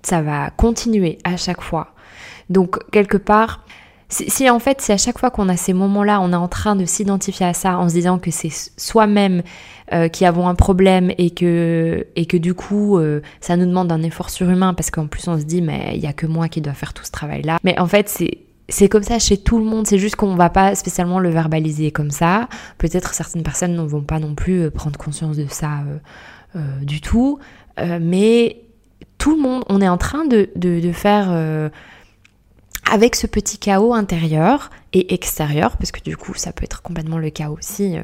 ça 0.02 0.22
va 0.22 0.50
continuer 0.50 1.18
à 1.22 1.36
chaque 1.36 1.60
fois. 1.60 1.94
Donc, 2.48 2.78
quelque 2.90 3.16
part, 3.16 3.64
si, 4.10 4.50
en 4.50 4.58
fait, 4.58 4.80
si 4.80 4.92
à 4.92 4.96
chaque 4.96 5.18
fois 5.18 5.30
qu'on 5.30 5.48
a 5.48 5.56
ces 5.56 5.72
moments-là, 5.72 6.20
on 6.20 6.32
est 6.32 6.36
en 6.36 6.48
train 6.48 6.74
de 6.74 6.84
s'identifier 6.84 7.46
à 7.46 7.54
ça 7.54 7.78
en 7.78 7.88
se 7.88 7.94
disant 7.94 8.18
que 8.18 8.30
c'est 8.30 8.50
soi-même 8.76 9.42
euh, 9.92 10.08
qui 10.08 10.24
avons 10.24 10.48
un 10.48 10.56
problème 10.56 11.12
et 11.16 11.30
que, 11.30 12.06
et 12.16 12.26
que 12.26 12.36
du 12.36 12.54
coup, 12.54 12.98
euh, 12.98 13.20
ça 13.40 13.56
nous 13.56 13.66
demande 13.66 13.90
un 13.92 14.02
effort 14.02 14.30
surhumain 14.30 14.74
parce 14.74 14.90
qu'en 14.90 15.06
plus 15.06 15.28
on 15.28 15.38
se 15.38 15.44
dit, 15.44 15.62
mais 15.62 15.92
il 15.94 16.00
n'y 16.00 16.08
a 16.08 16.12
que 16.12 16.26
moi 16.26 16.48
qui 16.48 16.60
dois 16.60 16.72
faire 16.72 16.92
tout 16.92 17.04
ce 17.04 17.12
travail-là. 17.12 17.58
Mais 17.62 17.78
en 17.78 17.86
fait, 17.86 18.08
c'est 18.08 18.38
c'est 18.68 18.88
comme 18.88 19.02
ça 19.02 19.18
chez 19.18 19.36
tout 19.36 19.58
le 19.58 19.64
monde, 19.64 19.88
c'est 19.88 19.98
juste 19.98 20.14
qu'on 20.14 20.36
va 20.36 20.48
pas 20.48 20.76
spécialement 20.76 21.18
le 21.18 21.28
verbaliser 21.28 21.90
comme 21.90 22.12
ça. 22.12 22.48
Peut-être 22.78 23.14
certaines 23.14 23.42
personnes 23.42 23.74
ne 23.74 23.82
vont 23.82 24.02
pas 24.02 24.20
non 24.20 24.36
plus 24.36 24.60
euh, 24.60 24.70
prendre 24.70 24.98
conscience 24.98 25.36
de 25.36 25.46
ça 25.48 25.80
du 26.82 27.00
tout, 27.00 27.38
mais 27.78 28.62
tout 29.18 29.36
le 29.36 29.40
monde, 29.40 29.62
on 29.68 29.80
est 29.80 29.88
en 29.88 29.98
train 29.98 30.24
de, 30.24 30.50
de 30.56 30.90
faire 30.90 31.70
avec 32.90 33.14
ce 33.14 33.26
petit 33.26 33.58
chaos 33.58 33.94
intérieur 33.94 34.70
et 34.92 35.14
extérieur, 35.14 35.76
parce 35.76 35.92
que 35.92 36.02
du 36.02 36.16
coup 36.16 36.34
ça 36.34 36.52
peut 36.52 36.64
être 36.64 36.82
complètement 36.82 37.18
le 37.18 37.30
chaos 37.30 37.56
aussi 37.56 37.96
euh, 37.96 38.02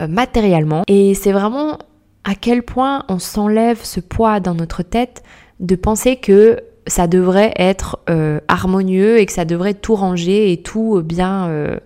euh, 0.00 0.06
matériellement. 0.06 0.82
Et 0.86 1.14
c'est 1.14 1.32
vraiment 1.32 1.78
à 2.24 2.34
quel 2.34 2.62
point 2.62 3.04
on 3.08 3.18
s'enlève 3.18 3.82
ce 3.82 4.00
poids 4.00 4.38
dans 4.38 4.54
notre 4.54 4.82
tête 4.82 5.22
de 5.60 5.74
penser 5.74 6.16
que 6.16 6.60
ça 6.86 7.06
devrait 7.06 7.54
être 7.56 8.00
euh, 8.10 8.40
harmonieux 8.48 9.18
et 9.18 9.26
que 9.26 9.32
ça 9.32 9.44
devrait 9.44 9.74
tout 9.74 9.94
ranger 9.94 10.52
et 10.52 10.62
tout 10.62 11.00
bien, 11.02 11.78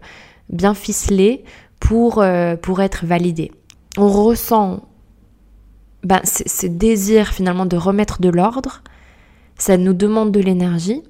bien 0.48 0.74
ficelé 0.74 1.44
pour, 1.80 2.24
pour 2.62 2.82
être 2.82 3.06
validé. 3.06 3.52
On 3.98 4.08
ressent 4.08 4.82
ben, 6.02 6.20
ce 6.24 6.66
désir 6.66 7.28
finalement 7.28 7.66
de 7.66 7.76
remettre 7.76 8.20
de 8.20 8.28
l'ordre, 8.28 8.82
ça 9.58 9.76
nous 9.76 9.94
demande 9.94 10.32
de 10.32 10.40
l'énergie, 10.40 11.02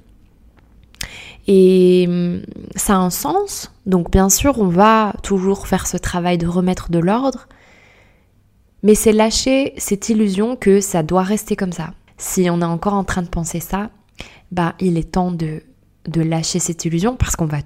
et 1.47 2.07
hum, 2.09 2.43
ça 2.75 2.95
a 2.95 2.99
un 2.99 3.11
sens. 3.11 3.73
Donc 3.87 4.11
bien 4.11 4.29
sûr, 4.29 4.59
on 4.59 4.69
va 4.69 5.15
toujours 5.23 5.67
faire 5.67 5.87
ce 5.87 5.97
travail 5.97 6.38
de 6.38 6.47
remettre 6.47 6.91
de 6.91 6.99
l'ordre. 6.99 7.47
Mais 8.83 8.95
c'est 8.95 9.12
lâcher 9.12 9.75
cette 9.79 10.09
illusion 10.09 10.57
que 10.57 10.81
ça 10.81 11.03
doit 11.03 11.23
rester 11.23 11.57
comme 11.57 11.73
ça. 11.73 11.95
Si 12.19 12.49
on 12.50 12.61
est 12.61 12.65
encore 12.65 12.95
en 12.95 13.05
train 13.05 13.23
de 13.23 13.29
penser 13.29 13.61
ça, 13.61 13.91
bah 14.53 14.75
il 14.81 14.97
est 14.97 15.12
temps 15.12 15.33
de, 15.33 15.62
lâcher 16.15 16.59
cette 16.59 16.85
illusion 16.85 17.17
parce 17.17 17.37
qu'on 17.37 17.47
va, 17.47 17.59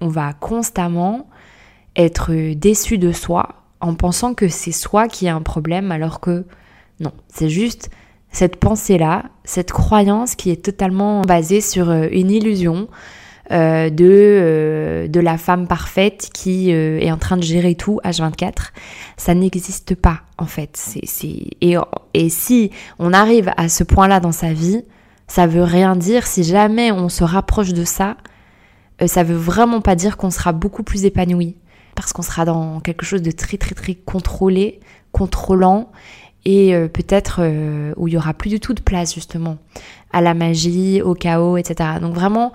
va 0.00 0.32
constamment 0.32 1.28
être 1.96 2.54
déçu 2.54 2.98
de 2.98 3.12
soi 3.12 3.64
en 3.80 3.94
pensant 3.94 4.34
que 4.34 4.48
c'est 4.48 4.72
soi 4.72 5.08
qui 5.08 5.28
a 5.28 5.34
un 5.34 5.42
problème 5.42 5.92
alors 5.92 6.20
que 6.20 6.44
non, 7.00 7.12
c'est 7.28 7.48
juste 7.48 7.90
cette 8.30 8.56
pensée-là, 8.56 9.24
cette 9.44 9.72
croyance 9.72 10.34
qui 10.34 10.50
est 10.50 10.64
totalement 10.64 11.22
basée 11.22 11.60
sur 11.60 11.90
euh, 11.90 12.08
une 12.10 12.30
illusion, 12.30 12.88
euh, 13.52 13.90
de, 13.90 14.06
euh, 14.08 15.06
de 15.06 15.20
la 15.20 15.36
femme 15.36 15.66
parfaite 15.66 16.30
qui 16.32 16.72
euh, 16.72 16.98
est 16.98 17.12
en 17.12 17.18
train 17.18 17.36
de 17.36 17.42
gérer 17.42 17.74
tout 17.74 18.00
H24. 18.02 18.70
Ça 19.18 19.34
n'existe 19.34 19.94
pas 19.94 20.22
en 20.38 20.46
fait. 20.46 20.70
C'est, 20.76 21.46
Et, 21.60 21.76
et 22.14 22.28
si 22.30 22.70
on 22.98 23.12
arrive 23.12 23.52
à 23.58 23.68
ce 23.68 23.84
point-là 23.84 24.20
dans 24.20 24.32
sa 24.32 24.54
vie, 24.54 24.82
ça 25.28 25.46
veut 25.46 25.62
rien 25.62 25.94
dire. 25.94 26.26
Si 26.26 26.42
jamais 26.42 26.90
on 26.90 27.10
se 27.10 27.22
rapproche 27.22 27.74
de 27.74 27.84
ça, 27.84 28.16
ça 29.06 29.22
veut 29.22 29.36
vraiment 29.36 29.82
pas 29.82 29.94
dire 29.94 30.16
qu'on 30.16 30.30
sera 30.30 30.52
beaucoup 30.52 30.82
plus 30.82 31.04
épanoui. 31.04 31.56
Parce 31.96 32.14
qu'on 32.14 32.22
sera 32.22 32.46
dans 32.46 32.80
quelque 32.80 33.04
chose 33.04 33.20
de 33.20 33.30
très 33.30 33.58
très 33.58 33.74
très 33.74 33.94
contrôlé, 33.94 34.80
contrôlant 35.12 35.92
et 36.46 36.74
peut-être 36.92 37.40
où 37.96 38.08
il 38.08 38.14
y 38.14 38.16
aura 38.16 38.34
plus 38.34 38.50
du 38.50 38.58
tout 38.58 38.74
de 38.74 38.80
place 38.80 39.14
justement 39.14 39.58
à 40.12 40.20
la 40.20 40.34
magie, 40.34 41.02
au 41.02 41.14
chaos, 41.14 41.56
etc. 41.56 41.90
Donc 42.00 42.14
vraiment, 42.14 42.52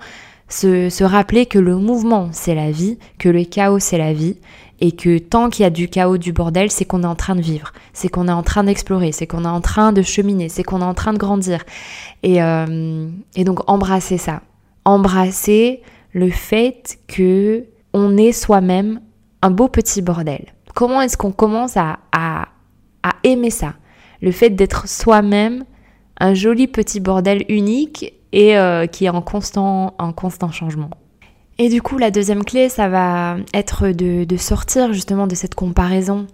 se, 0.50 1.04
rappeler 1.04 1.46
que 1.46 1.58
le 1.58 1.76
mouvement 1.76 2.28
c'est 2.32 2.54
la 2.54 2.70
vie, 2.70 2.98
que 3.18 3.28
le 3.28 3.44
chaos 3.44 3.78
c'est 3.78 3.98
la 3.98 4.12
vie, 4.12 4.36
et 4.80 4.92
que 4.92 5.18
tant 5.18 5.50
qu'il 5.50 5.62
y 5.62 5.66
a 5.66 5.70
du 5.70 5.88
chaos, 5.88 6.16
du 6.16 6.32
bordel, 6.32 6.70
c'est 6.70 6.84
qu'on 6.84 7.02
est 7.02 7.06
en 7.06 7.14
train 7.14 7.36
de 7.36 7.42
vivre, 7.42 7.72
c'est 7.92 8.08
qu'on 8.08 8.28
est 8.28 8.32
en 8.32 8.42
train 8.42 8.64
d'explorer, 8.64 9.12
c'est 9.12 9.26
qu'on 9.26 9.44
est 9.44 9.48
en 9.48 9.60
train 9.60 9.92
de 9.92 10.02
cheminer, 10.02 10.48
c'est 10.48 10.62
qu'on 10.62 10.80
est 10.80 10.84
en 10.84 10.94
train 10.94 11.12
de 11.12 11.18
grandir. 11.18 11.64
Et, 12.22 12.42
euh, 12.42 13.08
et 13.36 13.44
donc 13.44 13.68
embrasser 13.68 14.16
ça, 14.16 14.42
embrasser 14.84 15.82
le 16.12 16.30
fait 16.30 16.98
que 17.08 17.66
on 17.92 18.16
est 18.16 18.32
soi-même 18.32 19.00
un 19.42 19.50
beau 19.50 19.68
petit 19.68 20.02
bordel. 20.02 20.46
Comment 20.74 21.02
est-ce 21.02 21.16
qu'on 21.16 21.32
commence 21.32 21.76
à, 21.76 21.98
à, 22.12 22.48
à 23.02 23.12
aimer 23.24 23.50
ça? 23.50 23.74
Le 24.22 24.32
fait 24.32 24.50
d'être 24.50 24.88
soi-même 24.88 25.64
un 26.18 26.34
joli 26.34 26.68
petit 26.68 27.00
bordel 27.00 27.44
unique 27.48 28.14
et 28.32 28.56
euh, 28.56 28.86
qui 28.86 29.06
est 29.06 29.10
en 29.10 29.22
constant, 29.22 29.94
en 29.98 30.12
constant 30.12 30.50
changement. 30.50 30.90
Et 31.58 31.68
du 31.68 31.82
coup, 31.82 31.98
la 31.98 32.10
deuxième 32.10 32.44
clé, 32.44 32.68
ça 32.68 32.88
va 32.88 33.36
être 33.52 33.88
de, 33.88 34.36
sortir 34.36 34.92
justement 34.92 35.26
de 35.26 35.34
cette 35.34 35.54
comparaison. 35.54 36.26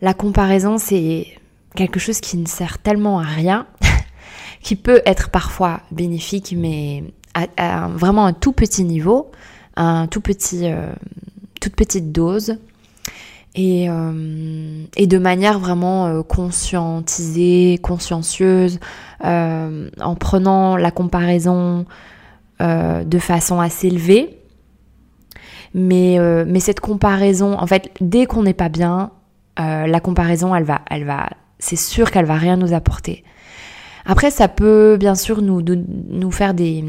La 0.00 0.14
comparaison, 0.14 0.78
c'est 0.78 1.26
quelque 1.74 2.00
chose 2.00 2.20
qui 2.20 2.38
ne 2.38 2.46
sert 2.46 2.78
tellement 2.78 3.18
à 3.18 3.24
rien, 3.24 3.66
qui 4.62 4.74
peut 4.74 5.02
être 5.04 5.28
parfois 5.28 5.80
bénéfique, 5.90 6.54
mais 6.56 7.04
à, 7.34 7.88
vraiment 7.88 8.24
un 8.24 8.32
tout 8.32 8.52
petit 8.52 8.84
niveau, 8.84 9.30
un 9.76 10.06
tout 10.06 10.20
petit, 10.20 10.62
euh, 10.64 10.92
toute 11.60 11.76
petite 11.76 12.10
dose. 12.10 12.58
Et, 13.54 13.90
euh, 13.90 14.84
et, 14.96 15.06
de 15.06 15.18
manière 15.18 15.58
vraiment 15.58 16.06
euh, 16.06 16.22
conscientisée, 16.22 17.78
consciencieuse, 17.82 18.80
euh, 19.24 19.90
en 20.00 20.14
prenant 20.14 20.76
la 20.76 20.90
comparaison 20.90 21.84
de 22.60 23.18
façon 23.18 23.58
assez 23.58 23.88
élevée. 23.88 24.38
Mais, 25.74 26.16
mais 26.46 26.60
cette 26.60 26.78
comparaison, 26.78 27.58
en 27.58 27.66
fait, 27.66 27.90
dès 28.00 28.26
qu'on 28.26 28.44
n'est 28.44 28.54
pas 28.54 28.68
bien, 28.68 29.10
la 29.58 29.98
comparaison, 29.98 30.54
elle 30.54 30.62
va, 30.62 30.82
elle 30.88 31.02
va, 31.02 31.28
c'est 31.58 31.74
sûr 31.74 32.12
qu'elle 32.12 32.24
va 32.24 32.36
rien 32.36 32.56
nous 32.56 32.72
apporter. 32.72 33.24
Après, 34.06 34.30
ça 34.30 34.46
peut 34.46 34.96
bien 34.96 35.16
sûr 35.16 35.42
nous, 35.42 35.60
nous 35.60 36.30
faire 36.30 36.54
des, 36.54 36.84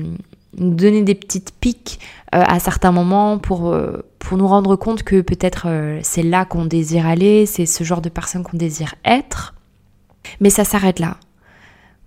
donner 0.57 1.01
des 1.01 1.15
petites 1.15 1.53
piques 1.59 1.99
à 2.31 2.59
certains 2.59 2.91
moments 2.91 3.37
pour 3.37 3.75
pour 4.23 4.37
nous 4.37 4.47
rendre 4.47 4.75
compte 4.75 5.03
que 5.03 5.21
peut-être 5.21 5.65
euh, 5.67 5.99
c'est 6.01 6.23
là 6.23 6.45
qu'on 6.45 6.65
désire 6.65 7.05
aller, 7.05 7.45
c'est 7.45 7.65
ce 7.65 7.83
genre 7.83 8.01
de 8.01 8.09
personne 8.09 8.43
qu'on 8.43 8.57
désire 8.57 8.95
être. 9.05 9.53
Mais 10.39 10.49
ça 10.49 10.63
s'arrête 10.63 10.99
là. 10.99 11.17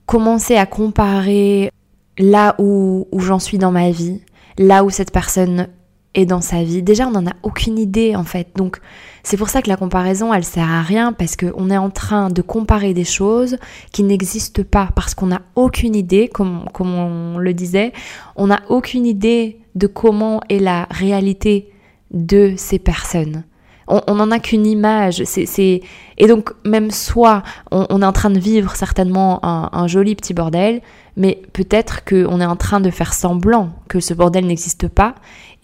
Commencer 0.07 0.57
à 0.57 0.67
comparer 0.67 1.71
là 2.19 2.55
où, 2.59 3.07
où 3.13 3.21
j'en 3.21 3.39
suis 3.39 3.59
dans 3.59 3.71
ma 3.71 3.91
vie, 3.91 4.23
là 4.57 4.83
où 4.83 4.91
cette 4.91 5.13
personne 5.13 5.69
est 6.17 6.27
dans 6.27 6.41
sa 6.41 6.65
vie. 6.65 6.83
Déjà, 6.83 7.07
on 7.07 7.13
n'en 7.13 7.27
a 7.27 7.35
aucune 7.45 7.79
idée 7.79 8.17
en 8.17 8.25
fait. 8.25 8.49
Donc, 8.57 8.81
c'est 9.23 9.37
pour 9.37 9.49
ça 9.49 9.63
que 9.63 9.69
la 9.69 9.77
comparaison, 9.77 10.33
elle 10.35 10.45
sert 10.45 10.69
à 10.69 10.83
rien 10.83 11.13
parce 11.13 11.37
qu'on 11.37 11.71
est 11.71 11.77
en 11.77 11.91
train 11.91 12.31
de 12.31 12.43
comparer 12.43 12.95
des 12.95 13.05
choses 13.05 13.59
qui 13.93 14.03
n'existent 14.03 14.63
pas 14.69 14.89
parce 14.95 15.15
qu'on 15.15 15.27
n'a 15.27 15.43
aucune 15.55 15.95
idée, 15.95 16.29
comme, 16.29 16.65
comme 16.73 16.95
on 16.95 17.39
le 17.39 17.55
disait, 17.55 17.93
on 18.37 18.49
n'a 18.49 18.63
aucune 18.69 19.07
idée 19.07 19.61
de 19.75 19.87
comment 19.87 20.41
est 20.49 20.59
la 20.59 20.87
réalité 20.91 21.71
de 22.11 22.55
ces 22.57 22.79
personnes. 22.79 23.45
On 23.89 24.17
n'en 24.17 24.33
a 24.33 24.41
qu'une 24.41 24.67
image. 24.67 25.23
C'est, 25.25 25.81
Et 26.19 26.27
donc, 26.27 26.53
même 26.65 26.91
soit 26.91 27.45
on, 27.71 28.03
est 28.03 28.05
en 28.05 28.13
train 28.13 28.31
de 28.31 28.39
vivre 28.39 28.75
certainement 28.75 29.39
un, 29.45 29.87
joli 29.87 30.17
petit 30.17 30.35
bordel, 30.35 30.81
mais 31.17 31.41
peut-être 31.53 32.05
qu'on 32.05 32.41
est 32.41 32.47
en 32.47 32.57
train 32.57 32.81
de 32.81 32.91
faire 32.91 33.15
semblant 33.15 33.71
que 33.89 34.01
ce 34.01 34.13
bordel 34.13 34.47
n'existe 34.47 34.89
pas, 34.89 35.15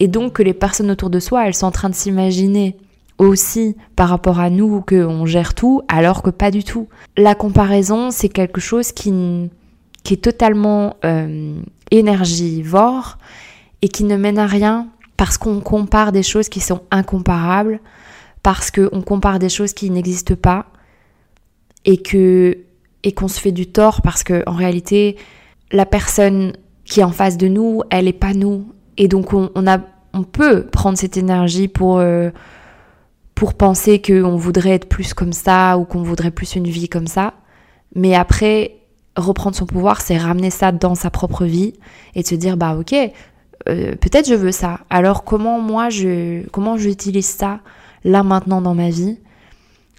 et 0.03 0.09
donc 0.09 0.33
que 0.33 0.43
les 0.43 0.53
personnes 0.53 0.91
autour 0.91 1.11
de 1.11 1.21
soi, 1.21 1.47
elles 1.47 1.55
sont 1.55 1.67
en 1.67 1.71
train 1.71 1.89
de 1.89 1.95
s'imaginer 1.95 2.77
aussi 3.19 3.77
par 3.95 4.09
rapport 4.09 4.41
à 4.41 4.51
nous 4.51 4.81
qu'on 4.81 5.27
gère 5.27 5.55
tout, 5.55 5.83
alors 5.87 6.25
que 6.25 6.31
pas 6.31 6.51
du 6.51 6.65
tout. 6.65 6.89
La 7.17 7.37
comparaison, 7.37 8.11
c'est 8.11 8.29
quelque 8.29 8.61
chose 8.61 8.91
qui, 8.91 9.13
qui 10.03 10.15
est 10.15 10.25
totalement 10.25 10.97
euh, 11.05 11.55
énergivore 11.93 13.19
et 13.81 13.87
qui 13.87 14.03
ne 14.03 14.17
mène 14.17 14.41
à 14.41 14.47
rien 14.47 14.89
parce 15.17 15.39
qu'on 15.39 15.61
compare 15.61 16.11
des 16.11 16.25
choses 16.25 16.49
qui 16.49 16.59
sont 16.59 16.81
incomparables, 16.91 17.79
parce 18.43 18.73
qu'on 18.73 19.03
compare 19.03 19.39
des 19.39 19.51
choses 19.51 19.73
qui 19.73 19.89
n'existent 19.89 20.35
pas 20.35 20.67
et 21.85 22.03
que 22.03 22.59
et 23.05 23.13
qu'on 23.13 23.29
se 23.29 23.39
fait 23.39 23.53
du 23.53 23.69
tort 23.69 24.03
parce 24.03 24.25
que 24.25 24.43
en 24.49 24.55
réalité 24.55 25.17
la 25.71 25.87
personne 25.87 26.55
qui 26.85 26.99
est 26.99 27.05
en 27.05 27.13
face 27.13 27.37
de 27.37 27.47
nous, 27.47 27.83
elle 27.91 28.07
n'est 28.07 28.13
pas 28.13 28.35
nous 28.35 28.67
et 28.97 29.09
donc 29.09 29.33
on, 29.33 29.67
a 29.67 29.79
on 30.15 30.23
peut 30.23 30.67
prendre 30.67 30.99
cette 30.99 31.17
énergie 31.17 31.69
pour 31.69 31.99
euh, 31.99 32.31
pour 33.35 33.55
penser 33.55 34.01
qu'on 34.01 34.37
voudrait 34.37 34.71
être 34.71 34.89
plus 34.89 35.15
comme 35.15 35.33
ça 35.33 35.79
ou 35.79 35.85
qu'on 35.85 36.03
voudrait 36.03 36.31
plus 36.31 36.55
une 36.55 36.67
vie 36.67 36.89
comme 36.89 37.07
ça, 37.07 37.35
mais 37.95 38.15
après 38.15 38.77
reprendre 39.17 39.57
son 39.57 39.67
pouvoir, 39.67 40.01
c'est 40.01 40.17
ramener 40.17 40.51
ça 40.51 40.73
dans 40.73 40.95
sa 40.95 41.11
propre 41.11 41.45
vie 41.45 41.75
et 42.15 42.23
de 42.23 42.27
se 42.27 42.35
dire 42.35 42.57
bah 42.57 42.77
ok, 42.77 42.95
euh, 43.69 43.95
peut-être 43.97 44.29
je 44.29 44.35
veux 44.35 44.53
ça. 44.53 44.81
Alors 44.91 45.25
comment 45.25 45.61
moi 45.61 45.91
je 45.91 46.47
comment 46.51 46.77
j'utilise 46.77 47.27
ça 47.27 47.61
là 48.05 48.23
maintenant 48.23 48.61
dans 48.61 48.75
ma 48.75 48.91
vie, 48.91 49.19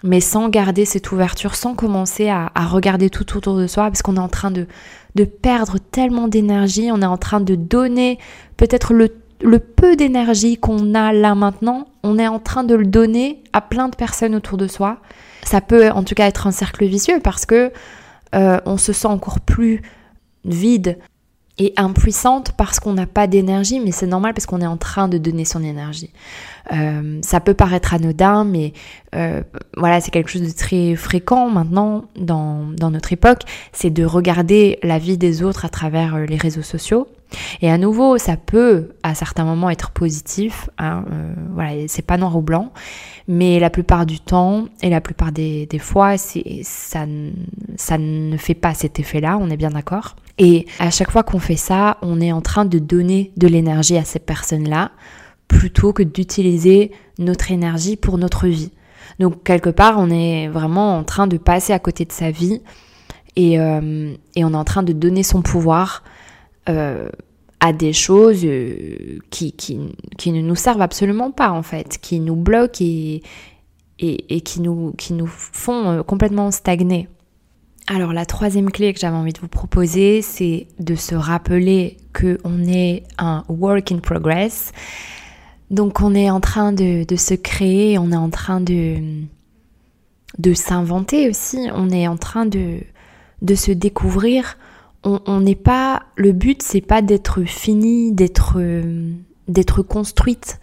mais 0.03 0.19
sans 0.19 0.49
garder 0.49 0.85
cette 0.85 1.11
ouverture, 1.11 1.55
sans 1.55 1.75
commencer 1.75 2.29
à, 2.29 2.51
regarder 2.67 3.09
tout 3.09 3.37
autour 3.37 3.57
de 3.57 3.67
soi, 3.67 3.85
parce 3.85 4.01
qu'on 4.01 4.17
est 4.17 4.19
en 4.19 4.27
train 4.27 4.51
de, 4.51 4.67
de 5.15 5.23
perdre 5.23 5.77
tellement 5.79 6.27
d'énergie, 6.27 6.89
on 6.91 7.01
est 7.01 7.05
en 7.05 7.17
train 7.17 7.39
de 7.39 7.55
donner 7.55 8.19
peut-être 8.57 8.93
le, 8.93 9.09
le 9.41 9.59
peu 9.59 9.95
d'énergie 9.95 10.57
qu'on 10.57 10.93
a 10.95 11.13
là 11.13 11.35
maintenant, 11.35 11.87
on 12.03 12.17
est 12.19 12.27
en 12.27 12.39
train 12.39 12.63
de 12.63 12.75
le 12.75 12.85
donner 12.85 13.43
à 13.53 13.61
plein 13.61 13.89
de 13.89 13.95
personnes 13.95 14.35
autour 14.35 14.57
de 14.57 14.67
soi. 14.67 14.97
Ça 15.43 15.61
peut 15.61 15.89
en 15.89 16.03
tout 16.03 16.15
cas 16.15 16.27
être 16.27 16.47
un 16.47 16.51
cercle 16.51 16.85
vicieux 16.85 17.19
parce 17.21 17.45
que 17.45 17.71
euh, 18.35 18.59
on 18.65 18.77
se 18.77 18.93
sent 18.93 19.07
encore 19.07 19.39
plus 19.39 19.81
vide 20.45 20.97
et 21.59 21.73
impuissante 21.77 22.51
parce 22.57 22.79
qu'on 22.79 22.93
n'a 22.93 23.05
pas 23.05 23.27
d'énergie, 23.27 23.79
mais 23.79 23.91
c'est 23.91 24.07
normal 24.07 24.33
parce 24.33 24.45
qu'on 24.45 24.61
est 24.61 24.67
en 24.67 24.77
train 24.77 25.07
de 25.07 25.17
donner 25.17 25.45
son 25.45 25.63
énergie. 25.63 26.09
Euh, 26.71 27.19
ça 27.21 27.39
peut 27.39 27.53
paraître 27.53 27.93
anodin, 27.93 28.43
mais 28.43 28.73
euh, 29.15 29.41
voilà, 29.77 30.01
c'est 30.01 30.11
quelque 30.11 30.29
chose 30.29 30.41
de 30.41 30.51
très 30.51 30.95
fréquent 30.95 31.49
maintenant 31.49 32.05
dans, 32.15 32.65
dans 32.75 32.89
notre 32.89 33.13
époque, 33.13 33.41
c'est 33.71 33.91
de 33.91 34.03
regarder 34.03 34.79
la 34.81 34.97
vie 34.97 35.17
des 35.17 35.43
autres 35.43 35.65
à 35.65 35.69
travers 35.69 36.17
les 36.17 36.37
réseaux 36.37 36.63
sociaux. 36.63 37.07
Et 37.61 37.69
à 37.69 37.77
nouveau, 37.77 38.17
ça 38.17 38.37
peut 38.37 38.89
à 39.03 39.15
certains 39.15 39.43
moments 39.43 39.69
être 39.69 39.91
positif, 39.91 40.69
hein, 40.77 41.03
euh, 41.11 41.33
voilà, 41.53 41.87
c'est 41.87 42.05
pas 42.05 42.17
noir 42.17 42.35
ou 42.35 42.41
blanc, 42.41 42.71
mais 43.27 43.59
la 43.59 43.69
plupart 43.69 44.05
du 44.05 44.19
temps 44.19 44.65
et 44.81 44.89
la 44.89 45.01
plupart 45.01 45.31
des, 45.31 45.65
des 45.65 45.79
fois, 45.79 46.17
ça, 46.17 47.05
ça 47.75 47.97
ne 47.97 48.37
fait 48.37 48.53
pas 48.53 48.73
cet 48.73 48.99
effet-là, 48.99 49.37
on 49.39 49.49
est 49.49 49.57
bien 49.57 49.71
d'accord. 49.71 50.15
Et 50.37 50.65
à 50.79 50.89
chaque 50.89 51.11
fois 51.11 51.23
qu'on 51.23 51.39
fait 51.39 51.55
ça, 51.55 51.97
on 52.01 52.19
est 52.19 52.31
en 52.31 52.41
train 52.41 52.65
de 52.65 52.79
donner 52.79 53.31
de 53.37 53.47
l'énergie 53.47 53.97
à 53.97 54.03
ces 54.03 54.19
personnes-là 54.19 54.91
plutôt 55.47 55.93
que 55.93 56.03
d'utiliser 56.03 56.91
notre 57.19 57.51
énergie 57.51 57.95
pour 57.95 58.17
notre 58.17 58.47
vie. 58.47 58.71
Donc 59.19 59.43
quelque 59.43 59.69
part, 59.69 59.99
on 59.99 60.09
est 60.09 60.47
vraiment 60.47 60.97
en 60.97 61.03
train 61.03 61.27
de 61.27 61.37
passer 61.37 61.73
à 61.73 61.79
côté 61.79 62.05
de 62.05 62.11
sa 62.11 62.31
vie 62.31 62.61
et, 63.35 63.59
euh, 63.59 64.15
on 64.37 64.53
est 64.53 64.57
en 64.57 64.63
train 64.63 64.83
de 64.83 64.93
donner 64.93 65.23
son 65.23 65.41
pouvoir 65.41 66.03
euh, 66.69 67.09
à 67.59 67.73
des 67.73 67.93
choses 67.93 68.43
euh, 68.43 69.19
qui, 69.29 69.51
qui, 69.51 69.79
qui, 70.17 70.31
ne 70.31 70.41
nous 70.41 70.55
servent 70.55 70.81
absolument 70.81 71.31
pas 71.31 71.51
en 71.51 71.63
fait, 71.63 71.99
qui 72.01 72.19
nous 72.19 72.35
bloquent 72.35 72.81
et, 72.83 73.21
et, 73.99 74.35
et 74.35 74.41
qui, 74.41 74.61
nous, 74.61 74.93
qui 74.97 75.13
nous 75.13 75.27
font 75.27 76.03
complètement 76.03 76.49
stagner. 76.49 77.07
Alors 77.87 78.13
la 78.13 78.25
troisième 78.25 78.71
clé 78.71 78.93
que 78.93 78.99
j'avais 78.99 79.17
envie 79.17 79.33
de 79.33 79.39
vous 79.39 79.49
proposer, 79.49 80.21
c'est 80.21 80.67
de 80.79 80.95
se 80.95 81.15
rappeler 81.15 81.97
qu'on 82.13 82.63
est 82.65 83.03
un 83.17 83.43
work 83.49 83.91
in 83.91 83.99
progress. 83.99 84.71
Donc 85.69 85.99
on 85.99 86.15
est 86.15 86.29
en 86.29 86.39
train 86.39 86.71
de, 86.71 87.03
de 87.03 87.15
se 87.17 87.33
créer, 87.33 87.97
on 87.97 88.11
est 88.11 88.17
en 88.17 88.29
train 88.29 88.61
de, 88.61 89.23
de 90.37 90.53
s'inventer 90.53 91.29
aussi, 91.29 91.67
on 91.73 91.89
est 91.89 92.07
en 92.07 92.15
train 92.15 92.45
de, 92.45 92.79
de 93.41 93.55
se 93.55 93.71
découvrir. 93.71 94.57
On 95.03 95.41
n'est 95.41 95.55
pas 95.55 96.03
le 96.15 96.31
but 96.31 96.63
c'est 96.63 96.79
pas 96.79 97.01
d'être 97.01 97.43
fini 97.43 98.13
d'être 98.13 98.61
d'être 99.49 99.81
construite. 99.81 100.61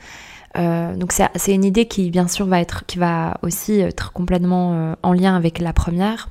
Euh, 0.57 0.97
donc 0.97 1.13
c'est 1.13 1.55
une 1.55 1.65
idée 1.65 1.85
qui 1.85 2.11
bien 2.11 2.27
sûr 2.27 2.47
va 2.47 2.61
être 2.61 2.87
qui 2.87 2.99
va 2.99 3.39
aussi 3.43 3.79
être 3.81 4.13
complètement 4.13 4.73
euh, 4.73 4.95
en 5.03 5.13
lien 5.13 5.37
avec 5.37 5.59
la 5.59 5.75
première 5.75 6.31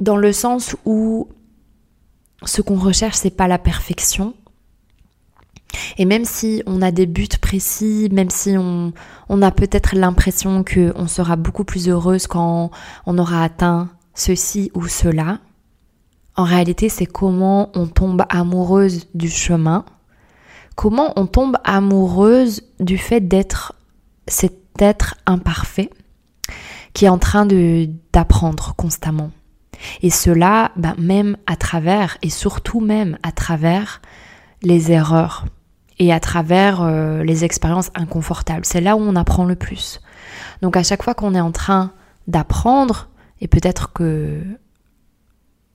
dans 0.00 0.16
le 0.16 0.32
sens 0.32 0.76
où 0.84 1.28
ce 2.44 2.62
qu'on 2.62 2.78
recherche 2.78 3.16
c'est 3.16 3.30
pas 3.30 3.48
la 3.48 3.58
perfection 3.58 4.34
et 5.98 6.04
même 6.04 6.24
si 6.24 6.62
on 6.66 6.82
a 6.82 6.90
des 6.90 7.06
buts 7.06 7.28
précis, 7.40 8.08
même 8.10 8.30
si 8.30 8.56
on, 8.56 8.92
on 9.28 9.42
a 9.42 9.50
peut-être 9.50 9.94
l'impression 9.94 10.64
qu'on 10.64 11.06
sera 11.06 11.36
beaucoup 11.36 11.64
plus 11.64 11.88
heureuse 11.88 12.26
quand 12.26 12.70
on 13.06 13.18
aura 13.18 13.44
atteint 13.44 13.88
ceci 14.14 14.72
ou 14.74 14.88
cela, 14.88 15.38
en 16.36 16.44
réalité, 16.44 16.88
c'est 16.88 17.06
comment 17.06 17.70
on 17.74 17.86
tombe 17.86 18.24
amoureuse 18.30 19.06
du 19.14 19.28
chemin, 19.28 19.84
comment 20.74 21.12
on 21.16 21.26
tombe 21.26 21.56
amoureuse 21.64 22.62
du 22.80 22.98
fait 22.98 23.20
d'être 23.20 23.74
cet 24.26 24.56
être 24.78 25.16
imparfait 25.26 25.90
qui 26.94 27.04
est 27.04 27.08
en 27.08 27.18
train 27.18 27.46
d'apprendre 27.46 28.74
constamment. 28.76 29.30
Et 30.02 30.10
cela, 30.10 30.72
ben, 30.76 30.94
même 30.98 31.36
à 31.46 31.56
travers, 31.56 32.18
et 32.22 32.30
surtout 32.30 32.80
même 32.80 33.18
à 33.22 33.32
travers 33.32 34.00
les 34.62 34.92
erreurs 34.92 35.46
et 35.98 36.12
à 36.12 36.20
travers 36.20 36.82
euh, 36.82 37.22
les 37.22 37.44
expériences 37.44 37.90
inconfortables. 37.94 38.64
C'est 38.64 38.80
là 38.80 38.96
où 38.96 39.00
on 39.00 39.16
apprend 39.16 39.44
le 39.44 39.54
plus. 39.54 40.00
Donc 40.62 40.76
à 40.76 40.82
chaque 40.82 41.02
fois 41.02 41.14
qu'on 41.14 41.34
est 41.34 41.40
en 41.40 41.52
train 41.52 41.92
d'apprendre, 42.26 43.08
et 43.40 43.48
peut-être 43.48 43.92
que 43.92 44.40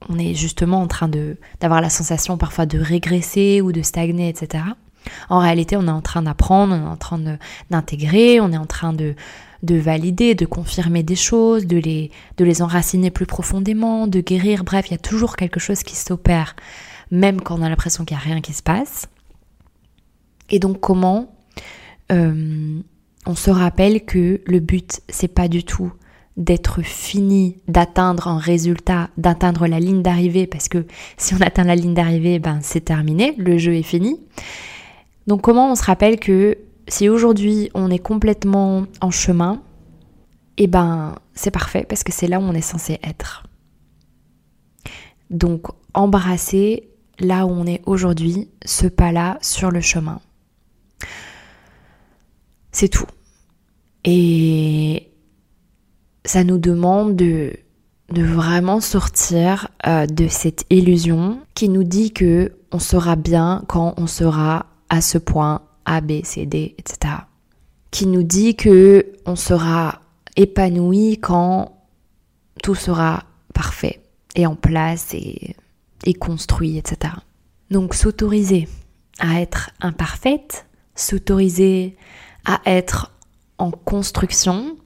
on 0.10 0.20
est 0.20 0.36
justement 0.36 0.82
en 0.82 0.88
train 0.88 1.10
d'avoir 1.60 1.82
la 1.82 1.90
sensation 1.90 2.38
parfois 2.38 2.66
de 2.66 2.80
régresser 2.80 3.62
ou 3.62 3.72
de 3.72 3.82
stagner, 3.82 4.30
etc. 4.30 4.64
En 5.30 5.40
réalité, 5.40 5.78
on 5.78 5.88
est 5.88 5.92
en 5.92 6.02
train 6.02 6.22
d'apprendre, 6.22 6.76
on 6.76 6.86
est 6.86 6.92
en 6.92 6.98
train 6.98 7.20
d'intégrer, 7.70 8.40
on 8.40 8.52
est 8.52 8.58
en 8.58 8.66
train 8.66 8.94
de, 8.94 9.16
de 9.66 9.76
valider, 9.76 10.36
de 10.36 10.46
confirmer 10.46 11.04
des 11.04 11.16
choses, 11.16 11.66
de 11.66 11.78
les, 11.78 12.12
de 12.38 12.46
les 12.46 12.62
enraciner 12.62 13.12
plus 13.12 13.26
profondément, 13.26 14.08
de 14.08 14.22
guérir. 14.22 14.64
Bref, 14.64 14.88
il 14.90 14.92
y 14.92 14.96
a 14.96 15.00
toujours 15.00 15.36
quelque 15.36 15.60
chose 15.60 15.84
qui 15.84 15.96
s'opère, 15.96 16.56
même 17.12 17.42
quand 17.42 17.60
on 17.60 17.64
a 17.64 17.70
l'impression 17.70 18.06
qu'il 18.06 18.16
n'y 18.16 18.22
a 18.22 18.26
rien 18.26 18.42
qui 18.42 18.54
se 18.54 18.64
passe. 18.64 19.08
Et 20.50 20.60
donc, 20.60 20.80
comment 20.80 21.36
euh, 22.12 22.80
on 23.26 23.36
se 23.36 23.50
rappelle 23.50 24.06
que 24.06 24.42
le 24.46 24.60
but, 24.60 25.02
c'est 25.10 25.34
pas 25.34 25.48
du 25.48 25.64
tout 25.64 25.92
d'être 26.38 26.82
fini, 26.82 27.58
d'atteindre 27.68 28.28
un 28.28 28.38
résultat, 28.38 29.10
d'atteindre 29.18 29.68
la 29.68 29.80
ligne 29.80 30.02
d'arrivée, 30.02 30.48
parce 30.48 30.68
que 30.68 30.86
si 31.18 31.34
on 31.34 31.42
atteint 31.42 31.64
la 31.64 31.76
ligne 31.76 31.94
d'arrivée, 31.94 32.40
ben 32.40 32.60
c'est 32.62 32.82
terminé, 32.82 33.34
le 33.38 33.58
jeu 33.58 33.74
est 33.74 33.84
fini. 33.84 34.20
Donc 35.28 35.42
comment 35.42 35.72
on 35.72 35.76
se 35.76 35.84
rappelle 35.84 36.20
que 36.20 36.58
si 36.88 37.10
aujourd'hui 37.10 37.70
on 37.74 37.90
est 37.90 38.00
complètement 38.00 38.86
en 39.02 39.12
chemin, 39.12 39.62
eh 40.58 40.68
ben 40.68 41.16
c'est 41.34 41.52
parfait 41.52 41.86
parce 41.88 42.04
que 42.04 42.12
c'est 42.12 42.28
là 42.28 42.40
où 42.40 42.44
on 42.44 42.54
est 42.54 42.62
censé 42.62 43.00
être. 43.04 43.44
Donc 45.30 45.68
embrasser 45.94 46.90
là 47.20 47.46
où 47.46 47.50
on 47.50 47.66
est 47.66 47.82
aujourd'hui, 47.86 48.50
ce 48.66 48.88
pas-là 48.88 49.38
sur 49.42 49.72
le 49.72 49.82
chemin. 49.82 50.20
C'est 52.72 52.90
tout. 52.90 53.08
Et 54.04 55.12
ça 56.26 56.44
nous 56.44 56.58
demande 56.58 57.16
de, 57.16 57.54
vraiment 58.10 58.82
sortir 58.82 59.70
euh, 59.88 60.06
de 60.06 60.28
cette 60.28 60.66
illusion 60.70 61.40
qui 61.56 61.70
nous 61.70 61.84
dit 61.84 62.12
que 62.12 62.56
on 62.72 62.80
sera 62.80 63.16
bien 63.16 63.64
quand 63.68 63.96
on 63.98 64.06
sera 64.06 64.68
à 64.90 65.02
ce 65.02 65.18
point 65.18 65.62
A, 65.86 66.02
B, 66.02 66.24
C, 66.24 66.46
D, 66.46 66.76
etc. 66.78 67.16
Qui 67.92 68.08
nous 68.08 68.24
dit 68.24 68.56
que 68.56 69.14
on 69.26 69.36
sera 69.36 70.02
épanoui 70.36 71.20
quand 71.20 71.78
tout 72.62 72.76
sera 72.76 73.24
parfait 73.54 74.02
et 74.36 74.46
en 74.46 74.56
place 74.56 75.14
et, 75.14 75.56
et 76.06 76.14
construit, 76.14 76.78
etc. 76.78 77.14
Donc 77.72 77.94
s'autoriser 77.94 78.68
à 79.20 79.40
être 79.40 79.72
imparfaite, 79.80 80.66
s'autoriser 80.96 81.96
à 82.46 82.62
être 82.66 83.12
en 83.58 83.72
construction 83.72 84.78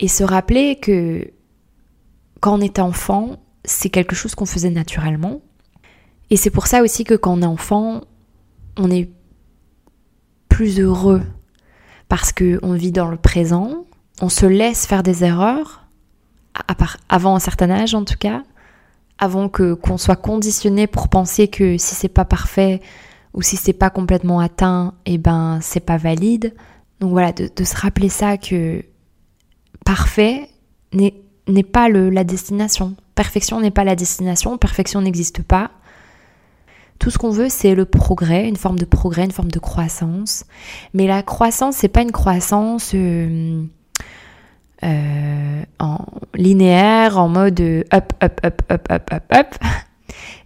et 0.00 0.08
se 0.08 0.24
rappeler 0.24 0.76
que 0.76 1.30
quand 2.40 2.58
on 2.58 2.60
est 2.60 2.78
enfant, 2.78 3.36
c'est 3.64 3.90
quelque 3.90 4.14
chose 4.14 4.34
qu'on 4.34 4.46
faisait 4.46 4.70
naturellement. 4.70 5.40
Et 6.30 6.36
c'est 6.36 6.50
pour 6.50 6.66
ça 6.66 6.82
aussi 6.82 7.04
que 7.04 7.14
quand 7.14 7.38
on 7.38 7.42
est 7.42 7.46
enfant, 7.46 8.02
on 8.76 8.90
est 8.90 9.10
plus 10.58 10.80
heureux 10.80 11.22
parce 12.08 12.32
qu'on 12.32 12.72
vit 12.72 12.90
dans 12.90 13.06
le 13.06 13.16
présent, 13.16 13.84
on 14.20 14.28
se 14.28 14.44
laisse 14.44 14.86
faire 14.86 15.04
des 15.04 15.22
erreurs, 15.22 15.84
avant 17.08 17.36
un 17.36 17.38
certain 17.38 17.70
âge 17.70 17.94
en 17.94 18.04
tout 18.04 18.16
cas, 18.18 18.42
avant 19.18 19.48
que 19.48 19.74
qu'on 19.74 19.98
soit 19.98 20.16
conditionné 20.16 20.88
pour 20.88 21.06
penser 21.06 21.46
que 21.46 21.78
si 21.78 21.94
c'est 21.94 22.08
pas 22.08 22.24
parfait 22.24 22.80
ou 23.34 23.42
si 23.42 23.54
c'est 23.56 23.72
pas 23.72 23.88
complètement 23.88 24.40
atteint, 24.40 24.94
et 25.06 25.14
eh 25.14 25.18
ben 25.18 25.60
c'est 25.62 25.78
pas 25.78 25.96
valide. 25.96 26.52
Donc 26.98 27.10
voilà, 27.10 27.30
de, 27.30 27.64
se 27.64 27.76
rappeler 27.76 28.08
ça 28.08 28.36
que 28.36 28.84
parfait 29.84 30.48
n'est 30.92 31.62
pas 31.62 31.88
le, 31.88 32.10
la 32.10 32.24
destination. 32.24 32.96
Perfection 33.14 33.60
n'est 33.60 33.70
pas 33.70 33.84
la 33.84 33.94
destination, 33.94 34.58
perfection 34.58 35.02
n'existe 35.02 35.40
pas. 35.40 35.70
Tout 36.98 37.10
ce 37.10 37.18
qu'on 37.18 37.30
veut, 37.30 37.48
c'est 37.48 37.74
le 37.74 37.84
progrès, 37.84 38.48
une 38.48 38.56
forme 38.56 38.78
de 38.78 38.84
progrès, 38.84 39.24
une 39.24 39.30
forme 39.30 39.50
de 39.50 39.58
croissance. 39.58 40.44
Mais 40.94 41.06
la 41.06 41.22
croissance, 41.22 41.76
c'est 41.76 41.88
pas 41.88 42.02
une 42.02 42.12
croissance 42.12 42.92
euh, 42.94 43.62
euh, 44.84 45.62
en 45.78 45.98
linéaire, 46.34 47.18
en 47.18 47.28
mode 47.28 47.60
up, 47.60 48.12
up, 48.22 48.40
up, 48.44 48.62
up, 48.70 48.88
up, 48.90 49.12
up, 49.12 49.32
up. 49.32 49.54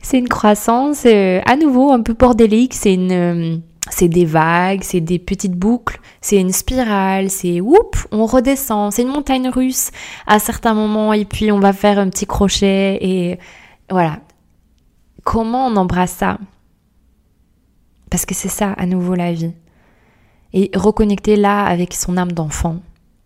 C'est 0.05 0.19
une 0.19 0.29
croissance 0.29 1.05
euh, 1.07 1.41
à 1.47 1.55
nouveau 1.57 1.93
un 1.93 2.03
peu 2.03 2.13
bordélique. 2.15 2.75
C'est 2.75 2.95
une 2.95 3.63
c'est 3.91 4.09
des 4.09 4.25
vagues, 4.25 4.83
c'est 4.83 5.01
des 5.01 5.19
petites 5.19 5.55
boucles, 5.55 6.01
c'est 6.21 6.41
une 6.41 6.53
spirale, 6.53 7.31
c'est 7.31 7.61
oup, 7.61 7.97
on 8.13 8.27
redescend, 8.27 8.93
c'est 8.93 9.03
une 9.03 9.09
montagne 9.09 9.49
russe 9.49 9.91
à 10.27 10.39
certains 10.39 10.75
moments 10.75 11.13
et 11.13 11.25
puis 11.25 11.51
on 11.51 11.59
va 11.59 11.73
faire 11.73 11.99
un 11.99 12.09
petit 12.09 12.27
crochet 12.27 12.99
et 13.01 13.39
voilà. 13.91 14.21
Comment 15.25 15.67
on 15.67 15.77
embrasse 15.77 16.13
ça? 16.13 16.39
Parce 18.11 18.27
que 18.27 18.35
c'est 18.35 18.49
ça 18.49 18.73
à 18.73 18.87
nouveau 18.87 19.15
la 19.15 19.33
vie. 19.33 19.53
Et 20.53 20.71
reconnecter 20.75 21.37
là 21.37 21.65
avec 21.65 21.95
son 21.95 22.17
âme 22.17 22.33
d'enfant 22.33 22.81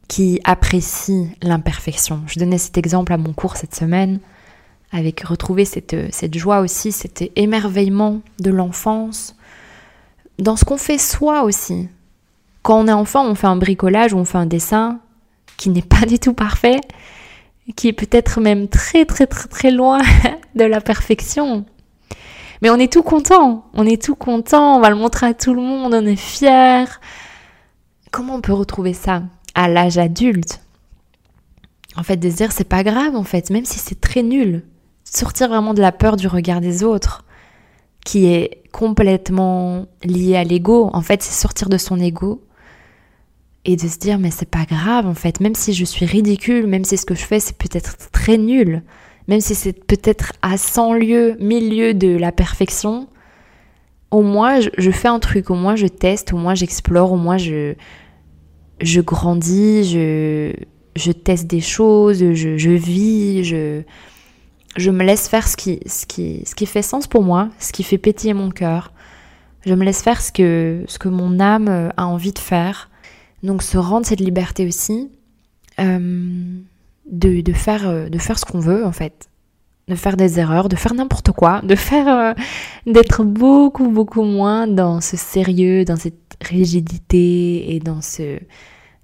qui 0.09 0.41
apprécie 0.45 1.29
l'imperfection. 1.43 2.23
Je 2.27 2.39
donnais 2.39 2.59
cet 2.59 2.79
exemple 2.79 3.13
à 3.13 3.17
mon 3.17 3.33
cours 3.33 3.57
cette 3.57 3.75
semaine 3.75 4.21
avec 4.93 5.21
retrouver 5.23 5.65
cette, 5.65 5.97
cette 6.13 6.37
joie 6.39 6.61
aussi, 6.61 6.93
cet 6.93 7.25
émerveillement 7.35 8.21
de 8.39 8.51
l'enfance 8.51 9.35
dans 10.39 10.57
ce 10.57 10.65
qu'on 10.65 10.77
fait 10.77 10.99
soi 10.99 11.43
aussi. 11.43 11.89
Quand 12.63 12.81
on 12.81 12.89
est 12.89 12.93
enfant, 12.93 13.27
on 13.27 13.35
fait 13.35 13.47
un 13.47 13.57
bricolage 13.57 14.13
ou 14.13 14.19
on 14.19 14.25
fait 14.25 14.39
un 14.39 14.47
dessin 14.47 15.01
qui 15.57 15.71
n'est 15.71 15.83
pas 15.83 16.07
du 16.07 16.19
tout 16.19 16.35
parfait, 16.35 16.81
qui 17.75 17.89
est 17.89 17.93
peut-être 17.93 18.41
même 18.41 18.69
très 18.69 19.05
très 19.05 19.27
très 19.27 19.49
très 19.49 19.71
loin 19.71 20.01
de 20.55 20.65
la 20.65 20.81
perfection. 20.81 21.65
Mais 22.63 22.71
on 22.71 22.77
est 22.77 22.93
tout 22.93 23.03
content, 23.03 23.67
on 23.75 23.87
est 23.87 24.03
tout 24.03 24.15
content, 24.15 24.77
on 24.77 24.81
va 24.81 24.91
le 24.91 24.97
montrer 24.97 25.27
à 25.27 25.35
tout 25.35 25.55
le 25.55 25.61
monde, 25.61 25.95
on 25.95 26.07
est 26.07 26.17
fier. 26.17 27.01
Comment 28.11 28.37
on 28.37 28.41
peut 28.41 28.53
retrouver 28.53 28.93
ça 28.93 29.23
à 29.55 29.69
l'âge 29.69 29.99
adulte? 29.99 30.61
En 31.97 32.03
fait, 32.03 32.17
de 32.17 32.31
se 32.31 32.37
dire 32.37 32.53
c'est 32.53 32.65
pas 32.65 32.83
grave 32.83 33.17
en 33.17 33.25
fait, 33.25 33.51
même 33.51 33.65
si 33.65 33.79
c'est 33.79 34.01
très 34.01 34.23
nul. 34.23 34.65
Sortir 35.05 35.49
vraiment 35.49 35.75
de 35.75 35.81
la 35.81 35.93
peur 35.93 36.17
du 36.17 36.29
regard 36.29 36.61
des 36.61 36.83
autres, 36.83 37.25
qui 38.05 38.27
est 38.27 38.63
complètement 38.73 39.87
lié 40.05 40.37
à 40.37 40.45
l'ego. 40.45 40.91
En 40.93 41.03
fait, 41.03 41.23
c'est 41.23 41.33
sortir 41.33 41.69
de 41.69 41.79
son 41.79 41.99
ego 41.99 42.43
et 43.65 43.77
de 43.77 43.89
se 43.89 43.99
dire 43.99 44.19
mais 44.19 44.31
c'est 44.31 44.51
pas 44.51 44.65
grave 44.65 45.07
en 45.07 45.15
fait, 45.15 45.41
même 45.41 45.55
si 45.55 45.75
je 45.75 45.85
suis 45.85 46.07
ridicule, 46.07 46.67
même 46.67 46.85
si 46.85 46.97
ce 46.97 47.05
que 47.05 47.15
je 47.15 47.25
fais 47.25 47.41
c'est 47.41 47.59
peut-être 47.59 48.11
très 48.13 48.39
nul, 48.39 48.83
même 49.29 49.41
si 49.41 49.55
c'est 49.55 49.73
peut-être 49.73 50.33
à 50.43 50.57
100 50.57 50.95
lieues, 50.95 51.37
1000 51.41 51.77
lieues 51.77 51.95
de 51.95 52.17
la 52.17 52.33
perfection, 52.33 53.09
au 54.11 54.23
moins 54.23 54.61
je, 54.61 54.91
fais 54.91 55.09
un 55.09 55.19
truc, 55.19 55.51
au 55.51 55.55
moins 55.55 55.77
je 55.77 55.87
teste, 55.87 56.33
au 56.33 56.37
moins 56.37 56.55
j'explore, 56.55 57.13
au 57.13 57.17
moins 57.17 57.39
je, 57.39 57.75
je 58.81 59.01
grandis, 59.01 59.85
je, 59.85 60.53
je 60.95 61.13
teste 61.13 61.47
des 61.47 61.61
choses, 61.61 62.19
je, 62.19 62.57
je 62.57 62.71
vis, 62.71 63.45
je, 63.45 63.83
je 64.77 64.91
me 64.91 65.03
laisse 65.05 65.29
faire 65.29 65.49
ce 65.49 65.57
qui, 65.57 65.81
ce, 65.87 66.07
qui, 66.07 66.43
ce 66.47 66.55
qui 66.55 66.67
fait 66.67 66.83
sens 66.83 67.07
pour 67.07 67.23
moi, 67.23 67.49
ce 67.59 67.73
qui 67.73 67.83
fait 67.83 67.99
pétiller 67.99 68.35
mon 68.35 68.51
cœur. 68.51 68.93
Je 69.65 69.75
me 69.75 69.85
laisse 69.85 70.03
faire 70.03 70.21
ce 70.21 70.31
que, 70.31 70.85
ce 70.87 70.99
que 71.01 71.09
mon 71.09 71.41
âme 71.41 71.91
a 71.97 72.07
envie 72.07 72.33
de 72.33 72.39
faire. 72.39 72.89
Donc 73.43 73.63
se 73.63 73.77
rendre 73.77 74.07
cette 74.07 74.21
liberté 74.21 74.67
aussi 74.67 75.11
euh, 75.79 76.59
de, 77.11 77.41
de, 77.41 77.53
faire, 77.53 77.89
euh, 77.89 78.09
de 78.09 78.19
faire 78.19 78.39
ce 78.39 78.45
qu'on 78.45 78.61
veut 78.61 78.85
en 78.85 78.93
fait. 78.93 79.29
De 79.89 79.95
faire 79.95 80.17
des 80.17 80.41
erreurs, 80.41 80.69
de 80.69 80.75
faire 80.75 80.95
n'importe 80.95 81.31
quoi, 81.31 81.61
de 81.63 81.77
faire 81.77 82.35
d'être 82.87 83.23
beaucoup 83.23 83.89
beaucoup 83.89 84.25
moins 84.25 84.67
dans 84.67 85.01
ce 85.01 85.17
sérieux, 85.17 85.85
dans 85.85 85.95
cette 85.95 86.37
rigidité 86.43 87.73
et 87.73 87.79
dans 87.79 88.03
ce, 88.03 88.41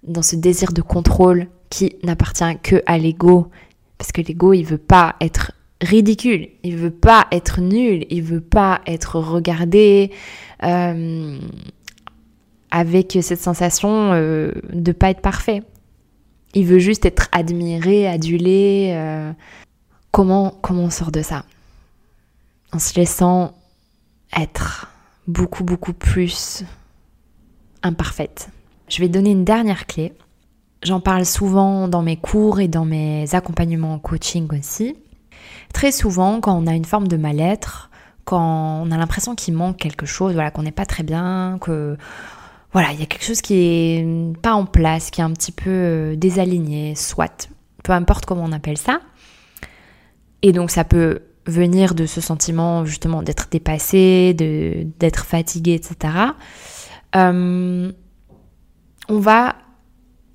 dans 0.02 0.22
ce 0.22 0.34
désir 0.34 0.72
de 0.72 0.82
contrôle 0.82 1.46
qui 1.70 1.94
n'appartient 2.02 2.58
que 2.64 2.82
à 2.86 2.98
l'ego 2.98 3.48
parce 4.02 4.10
que 4.10 4.20
l'ego 4.20 4.52
il 4.52 4.64
veut 4.64 4.78
pas 4.78 5.14
être 5.20 5.52
ridicule, 5.80 6.48
il 6.64 6.76
veut 6.76 6.90
pas 6.90 7.26
être 7.30 7.60
nul, 7.60 8.04
il 8.10 8.22
veut 8.22 8.40
pas 8.40 8.80
être 8.86 9.20
regardé 9.20 10.10
euh, 10.64 11.38
avec 12.72 13.18
cette 13.20 13.40
sensation 13.40 14.12
euh, 14.12 14.50
de 14.72 14.90
pas 14.90 15.10
être 15.10 15.20
parfait. 15.20 15.62
Il 16.54 16.66
veut 16.66 16.78
juste 16.78 17.06
être 17.06 17.28
admiré, 17.32 18.06
adulé. 18.06 18.92
Euh. 18.94 19.32
comment, 20.10 20.54
comment 20.62 20.84
on 20.84 20.90
sort 20.90 21.12
de 21.12 21.22
ça? 21.22 21.44
En 22.72 22.78
se 22.78 22.94
laissant 22.98 23.54
être 24.36 24.88
beaucoup, 25.26 25.64
beaucoup 25.64 25.92
plus 25.92 26.64
imparfaite. 27.82 28.48
Je 28.88 29.00
vais 29.00 29.08
donner 29.08 29.30
une 29.30 29.44
dernière 29.44 29.86
clé. 29.86 30.12
J'en 30.82 31.00
parle 31.00 31.24
souvent 31.24 31.88
dans 31.88 32.02
mes 32.02 32.16
cours 32.16 32.60
et 32.60 32.68
dans 32.68 32.84
mes 32.84 33.34
accompagnements 33.34 33.94
en 33.94 33.98
coaching 33.98 34.48
aussi. 34.58 34.96
Très 35.72 35.92
souvent, 35.92 36.40
quand 36.40 36.60
on 36.60 36.66
a 36.66 36.74
une 36.74 36.84
forme 36.84 37.08
de 37.08 37.16
mal-être, 37.16 37.90
quand 38.24 38.82
on 38.84 38.90
a 38.90 38.96
l'impression 38.96 39.34
qu'il 39.34 39.54
manque 39.54 39.76
quelque 39.76 40.06
chose, 40.06 40.34
voilà, 40.34 40.50
qu'on 40.50 40.62
n'est 40.62 40.72
pas 40.72 40.86
très 40.86 41.02
bien, 41.02 41.58
que 41.60 41.96
voilà, 42.72 42.92
il 42.92 43.00
y 43.00 43.02
a 43.02 43.06
quelque 43.06 43.24
chose 43.24 43.42
qui 43.42 43.54
est 43.54 44.36
pas 44.40 44.54
en 44.54 44.64
place, 44.64 45.10
qui 45.10 45.20
est 45.20 45.24
un 45.24 45.32
petit 45.32 45.52
peu 45.52 45.70
euh, 45.70 46.16
désaligné, 46.16 46.94
soit, 46.94 47.50
peu 47.84 47.92
importe 47.92 48.24
comment 48.24 48.44
on 48.44 48.52
appelle 48.52 48.78
ça. 48.78 49.00
Et 50.40 50.52
donc 50.52 50.70
ça 50.70 50.84
peut 50.84 51.20
venir 51.46 51.94
de 51.94 52.06
ce 52.06 52.20
sentiment 52.20 52.84
justement 52.84 53.22
d'être 53.22 53.48
dépassé, 53.50 54.34
d'être 54.34 55.24
fatigué, 55.24 55.74
etc. 55.74 56.14
Euh, 57.14 57.92
on 59.08 59.18
va 59.18 59.56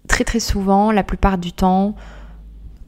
très 0.08 0.24
très 0.24 0.40
souvent, 0.40 0.92
la 0.92 1.04
plupart 1.04 1.38
du 1.38 1.54
temps, 1.54 1.96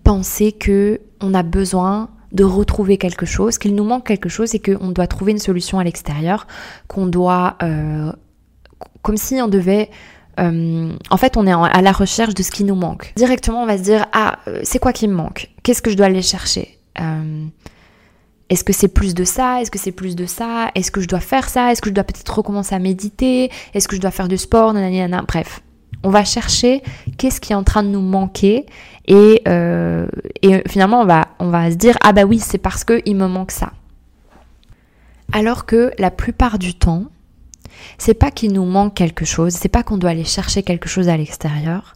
penser 0.03 0.51
que 0.51 1.01
on 1.21 1.33
a 1.33 1.43
besoin 1.43 2.09
de 2.31 2.43
retrouver 2.43 2.97
quelque 2.97 3.25
chose, 3.25 3.57
qu'il 3.57 3.73
nous 3.73 3.83
manque 3.83 4.05
quelque 4.05 4.29
chose 4.29 4.53
et 4.53 4.59
qu'on 4.59 4.91
doit 4.91 5.07
trouver 5.07 5.31
une 5.31 5.39
solution 5.39 5.79
à 5.79 5.83
l'extérieur, 5.83 6.45
qu'on 6.87 7.07
doit... 7.07 7.57
Euh, 7.63 8.11
comme 9.01 9.17
si 9.17 9.35
on 9.41 9.47
devait... 9.47 9.89
Euh, 10.39 10.93
en 11.09 11.17
fait, 11.17 11.35
on 11.35 11.45
est 11.45 11.51
à 11.51 11.81
la 11.81 11.91
recherche 11.91 12.33
de 12.33 12.43
ce 12.43 12.51
qui 12.51 12.63
nous 12.63 12.75
manque. 12.75 13.13
Directement, 13.17 13.63
on 13.63 13.65
va 13.65 13.77
se 13.77 13.83
dire, 13.83 14.05
ah, 14.13 14.39
euh, 14.47 14.61
c'est 14.63 14.79
quoi 14.79 14.93
qui 14.93 15.07
me 15.07 15.13
manque? 15.13 15.49
Qu'est-ce 15.63 15.81
que 15.81 15.91
je 15.91 15.97
dois 15.97 16.05
aller 16.05 16.21
chercher? 16.21 16.79
Est-ce 18.49 18.63
que 18.63 18.73
c'est 18.73 18.87
plus 18.87 19.13
de 19.13 19.23
ça? 19.23 19.61
Est-ce 19.61 19.71
que 19.71 19.79
c'est 19.79 19.91
plus 19.91 20.15
de 20.15 20.25
ça? 20.25 20.71
Est-ce 20.75 20.91
que 20.91 21.01
je 21.01 21.07
dois 21.07 21.19
faire 21.19 21.49
ça? 21.49 21.71
Est-ce 21.71 21.81
que 21.81 21.89
je 21.89 21.93
dois 21.93 22.03
peut-être 22.03 22.35
recommencer 22.35 22.73
à 22.73 22.79
méditer? 22.79 23.51
Est-ce 23.73 23.87
que 23.87 23.95
je 23.95 24.01
dois 24.01 24.11
faire 24.11 24.27
du 24.27 24.37
sport? 24.37 24.73
Bref, 25.27 25.61
on 26.03 26.09
va 26.09 26.23
chercher 26.23 26.81
qu'est-ce 27.17 27.41
qui 27.41 27.53
est 27.53 27.55
en 27.55 27.63
train 27.63 27.83
de 27.83 27.89
nous 27.89 28.01
manquer 28.01 28.65
et, 29.05 29.41
euh, 29.47 30.07
et 30.41 30.61
finalement 30.67 31.01
on 31.01 31.05
va, 31.05 31.27
on 31.39 31.49
va 31.49 31.71
se 31.71 31.75
dire 31.75 31.97
ah 32.01 32.13
bah 32.13 32.23
oui 32.23 32.39
c'est 32.39 32.57
parce 32.57 32.83
qu'il 32.83 33.15
me 33.15 33.27
manque 33.27 33.51
ça. 33.51 33.73
Alors 35.31 35.65
que 35.65 35.91
la 35.99 36.11
plupart 36.11 36.57
du 36.57 36.73
temps, 36.73 37.05
c'est 37.97 38.13
pas 38.13 38.31
qu'il 38.31 38.53
nous 38.53 38.65
manque 38.65 38.95
quelque 38.95 39.25
chose, 39.25 39.53
c'est 39.53 39.69
pas 39.69 39.83
qu'on 39.83 39.97
doit 39.97 40.11
aller 40.11 40.23
chercher 40.23 40.63
quelque 40.63 40.89
chose 40.89 41.09
à 41.09 41.17
l'extérieur, 41.17 41.95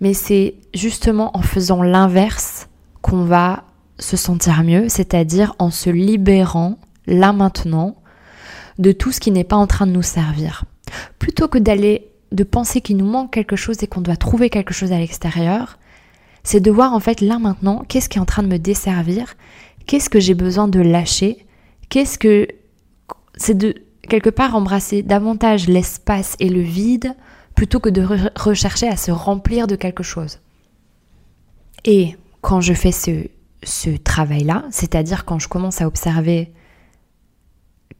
mais 0.00 0.14
c'est 0.14 0.54
justement 0.74 1.36
en 1.36 1.42
faisant 1.42 1.82
l'inverse 1.82 2.68
qu'on 3.02 3.24
va 3.24 3.64
se 3.98 4.16
sentir 4.16 4.62
mieux, 4.62 4.88
c'est-à-dire 4.88 5.54
en 5.58 5.70
se 5.70 5.90
libérant 5.90 6.78
là 7.06 7.32
maintenant 7.32 7.96
de 8.78 8.92
tout 8.92 9.12
ce 9.12 9.20
qui 9.20 9.30
n'est 9.30 9.44
pas 9.44 9.56
en 9.56 9.66
train 9.66 9.86
de 9.86 9.92
nous 9.92 10.02
servir. 10.02 10.64
Plutôt 11.18 11.48
que 11.48 11.58
d'aller 11.58 12.10
de 12.32 12.44
penser 12.44 12.80
qu'il 12.80 12.96
nous 12.96 13.06
manque 13.06 13.32
quelque 13.32 13.56
chose 13.56 13.82
et 13.82 13.86
qu'on 13.86 14.00
doit 14.00 14.16
trouver 14.16 14.50
quelque 14.50 14.74
chose 14.74 14.92
à 14.92 14.98
l'extérieur, 14.98 15.78
c'est 16.42 16.60
de 16.60 16.70
voir 16.70 16.92
en 16.92 17.00
fait 17.00 17.20
là 17.20 17.38
maintenant 17.38 17.84
qu'est-ce 17.88 18.08
qui 18.08 18.18
est 18.18 18.20
en 18.20 18.26
train 18.26 18.42
de 18.42 18.48
me 18.48 18.58
desservir, 18.58 19.34
qu'est-ce 19.86 20.10
que 20.10 20.20
j'ai 20.20 20.34
besoin 20.34 20.66
de 20.66 20.80
lâcher, 20.80 21.46
qu'est-ce 21.88 22.18
que 22.18 22.48
c'est 23.36 23.56
de 23.56 23.74
quelque 24.08 24.30
part 24.30 24.54
embrasser 24.54 25.02
davantage 25.02 25.68
l'espace 25.68 26.36
et 26.40 26.48
le 26.48 26.60
vide 26.60 27.14
plutôt 27.54 27.80
que 27.80 27.88
de 27.88 28.06
rechercher 28.36 28.88
à 28.88 28.96
se 28.96 29.10
remplir 29.10 29.66
de 29.66 29.76
quelque 29.76 30.02
chose. 30.02 30.40
Et 31.84 32.16
quand 32.40 32.60
je 32.60 32.74
fais 32.74 32.92
ce, 32.92 33.28
ce 33.62 33.90
travail-là, 33.90 34.64
c'est-à-dire 34.70 35.24
quand 35.24 35.38
je 35.38 35.48
commence 35.48 35.80
à 35.80 35.86
observer 35.86 36.52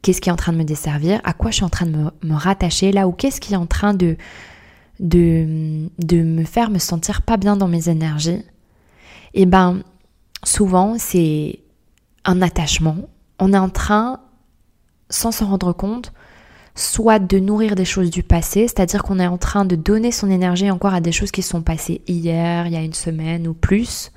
qu'est-ce 0.01 0.21
qui 0.21 0.29
est 0.29 0.31
en 0.31 0.37
train 0.37 0.53
de 0.53 0.57
me 0.57 0.63
desservir, 0.63 1.19
à 1.23 1.33
quoi 1.33 1.51
je 1.51 1.55
suis 1.55 1.65
en 1.65 1.69
train 1.69 1.87
de 1.87 1.97
me, 2.23 2.35
rattacher 2.35 2.91
là, 2.91 3.07
ou 3.07 3.11
qu'est-ce 3.11 3.41
qui 3.41 3.53
est 3.53 3.57
en 3.57 3.65
train 3.65 3.93
de, 3.93 4.17
de, 4.99 5.89
de, 5.97 6.21
me 6.21 6.43
faire 6.43 6.69
me 6.69 6.77
sentir 6.77 7.23
pas 7.23 7.37
bien 7.37 7.55
dans 7.55 7.67
mes 7.67 7.89
énergies, 7.89 8.43
et 9.33 9.41
eh 9.41 9.45
ben 9.45 9.81
souvent 10.43 10.95
c'est 10.99 11.59
un 12.23 12.41
attachement. 12.41 12.97
On 13.39 13.51
est 13.51 13.57
en 13.57 13.69
train, 13.69 14.19
sans 15.09 15.31
s'en 15.31 15.47
rendre 15.47 15.73
compte, 15.73 16.13
soit 16.75 17.19
de 17.19 17.39
nourrir 17.39 17.75
des 17.75 17.85
choses 17.85 18.09
du 18.09 18.21
passé, 18.21 18.67
c'est-à-dire 18.67 19.03
qu'on 19.03 19.19
est 19.19 19.27
en 19.27 19.37
train 19.37 19.65
de 19.65 19.75
donner 19.75 20.11
son 20.11 20.29
énergie 20.29 20.69
encore 20.69 20.93
à 20.93 21.01
des 21.01 21.13
choses 21.13 21.31
qui 21.31 21.41
sont 21.41 21.61
passées 21.61 22.01
hier, 22.07 22.67
il 22.67 22.73
y 22.73 22.77
a 22.77 22.81
une 22.81 22.93
semaine 22.93 23.47
ou 23.47 23.53
plus, 23.53 24.11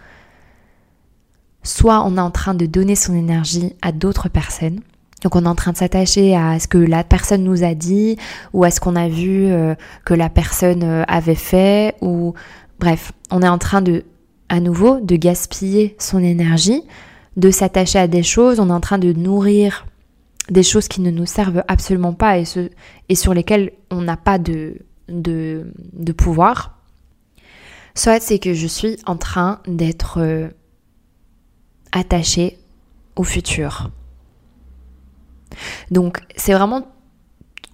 soit 1.63 2.05
on 2.05 2.17
est 2.17 2.21
en 2.21 2.33
train 2.33 2.55
de 2.55 2.67
donner 2.67 2.97
son 2.97 3.15
énergie 3.15 3.75
à 3.81 3.93
d'autres 3.93 4.29
personnes. 4.29 4.81
Donc 5.23 5.35
on 5.37 5.45
est 5.45 5.49
en 5.49 5.55
train 5.55 5.73
de 5.73 5.77
s'attacher 5.77 6.37
à 6.37 6.59
ce 6.59 6.69
que 6.69 6.79
la 6.79 7.03
personne 7.05 7.43
nous 7.43 7.65
a 7.65 7.75
dit 7.75 8.17
ou 8.53 8.65
à 8.65 8.71
ce 8.71 8.81
qu'on 8.81 8.97
a 8.97 9.09
vu 9.09 9.47
euh, 9.47 9.75
que 10.05 10.15
la 10.15 10.29
personne 10.29 10.85
euh, 10.85 11.05
avait 11.09 11.35
fait 11.35 11.97
ou 12.01 12.35
bref, 12.79 13.13
on 13.31 13.43
est 13.43 13.49
en 13.49 13.59
train 13.59 13.83
de 13.83 14.05
à 14.49 14.61
nouveau 14.61 15.01
de 15.01 15.17
gaspiller 15.17 15.97
son 15.99 16.23
énergie, 16.23 16.83
de 17.37 17.51
s'attacher 17.51 17.99
à 17.99 18.07
des 18.07 18.23
choses, 18.23 18.61
on 18.61 18.71
est 18.71 18.73
en 18.73 18.81
train 18.81 18.99
de 18.99 19.13
nourrir 19.13 19.87
des 20.51 20.63
choses 20.63 20.89
qui 20.89 21.01
ne 21.01 21.11
nous 21.11 21.27
servent 21.27 21.63
absolument 21.69 22.15
pas 22.15 22.39
et, 22.39 22.45
ce, 22.45 22.71
et 23.09 23.15
sur 23.15 23.35
lesquelles 23.35 23.73
on 23.91 24.01
n'a 24.01 24.17
pas 24.17 24.39
de, 24.39 24.79
de, 25.09 26.13
pouvoir. 26.17 26.79
Soit 27.95 28.21
c'est 28.21 28.39
que 28.39 28.55
je 28.55 28.67
suis 28.67 28.97
en 29.07 29.17
train 29.17 29.61
d'être 29.67 30.19
euh, 30.21 30.49
attaché 31.93 32.59
au 33.17 33.25
futur. 33.25 33.91
Donc 35.91 36.21
c'est 36.37 36.53
vraiment 36.53 36.87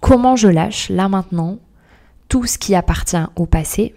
comment 0.01 0.35
je 0.35 0.47
lâche 0.47 0.89
là 0.89 1.09
maintenant 1.09 1.59
tout 2.27 2.45
ce 2.45 2.57
qui 2.57 2.73
appartient 2.73 3.23
au 3.35 3.45
passé. 3.45 3.93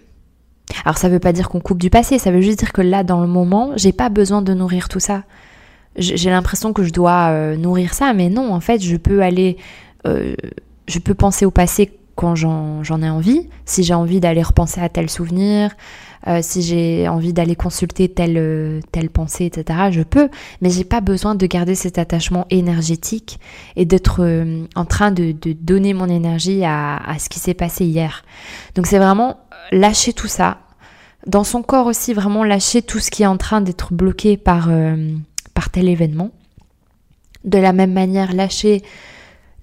Alors 0.85 0.97
ça 0.97 1.09
veut 1.09 1.19
pas 1.19 1.33
dire 1.33 1.49
qu'on 1.49 1.59
coupe 1.59 1.79
du 1.79 1.89
passé, 1.89 2.19
ça 2.19 2.31
veut 2.31 2.41
juste 2.41 2.59
dire 2.59 2.73
que 2.73 2.81
là 2.81 3.03
dans 3.03 3.21
le 3.21 3.27
moment, 3.27 3.71
j'ai 3.75 3.91
pas 3.91 4.09
besoin 4.09 4.41
de 4.41 4.53
nourrir 4.53 4.87
tout 4.87 4.99
ça. 4.99 5.23
J'ai 5.95 6.29
l'impression 6.29 6.71
que 6.71 6.83
je 6.83 6.91
dois 6.91 7.29
euh, 7.29 7.55
nourrir 7.55 7.93
ça, 7.93 8.13
mais 8.13 8.29
non, 8.29 8.53
en 8.53 8.59
fait, 8.59 8.81
je 8.81 8.95
peux 8.95 9.21
aller, 9.21 9.57
euh, 10.07 10.35
je 10.87 10.99
peux 10.99 11.13
penser 11.13 11.45
au 11.45 11.51
passé 11.51 11.91
quand 12.19 12.35
j'en 12.35 13.01
ai 13.01 13.09
envie, 13.09 13.47
si 13.63 13.81
j'ai 13.81 13.93
envie 13.93 14.19
d'aller 14.19 14.43
repenser 14.43 14.81
à 14.81 14.89
tel 14.89 15.09
souvenir, 15.09 15.71
euh, 16.27 16.39
si 16.41 16.61
j'ai 16.61 17.07
envie 17.07 17.31
d'aller 17.31 17.55
consulter 17.55 18.09
telle, 18.09 18.35
euh, 18.37 18.81
telle 18.91 19.09
pensée, 19.09 19.45
etc., 19.45 19.87
je 19.89 20.01
peux, 20.01 20.27
mais 20.61 20.69
j'ai 20.69 20.83
pas 20.83 20.99
besoin 20.99 21.33
de 21.33 21.45
garder 21.45 21.75
cet 21.75 21.97
attachement 21.97 22.45
énergétique 22.49 23.39
et 23.77 23.85
d'être 23.85 24.17
euh, 24.19 24.65
en 24.75 24.83
train 24.83 25.11
de, 25.11 25.31
de, 25.31 25.53
donner 25.53 25.93
mon 25.93 26.09
énergie 26.09 26.65
à, 26.65 26.97
à 26.97 27.19
ce 27.19 27.29
qui 27.29 27.39
s'est 27.39 27.53
passé 27.53 27.85
hier. 27.85 28.25
Donc 28.75 28.85
c'est 28.85 28.99
vraiment 28.99 29.39
lâcher 29.71 30.11
tout 30.11 30.27
ça. 30.27 30.57
Dans 31.25 31.45
son 31.45 31.61
corps 31.61 31.85
aussi, 31.85 32.13
vraiment 32.13 32.43
lâcher 32.43 32.81
tout 32.81 32.99
ce 32.99 33.11
qui 33.11 33.23
est 33.23 33.27
en 33.27 33.37
train 33.37 33.61
d'être 33.61 33.93
bloqué 33.93 34.35
par, 34.35 34.69
par 35.59 35.69
tel 35.69 35.89
événement. 35.89 36.31
De 37.43 37.57
la 37.57 37.73
même 37.73 37.93
manière, 37.93 38.33
lâcher 38.33 38.81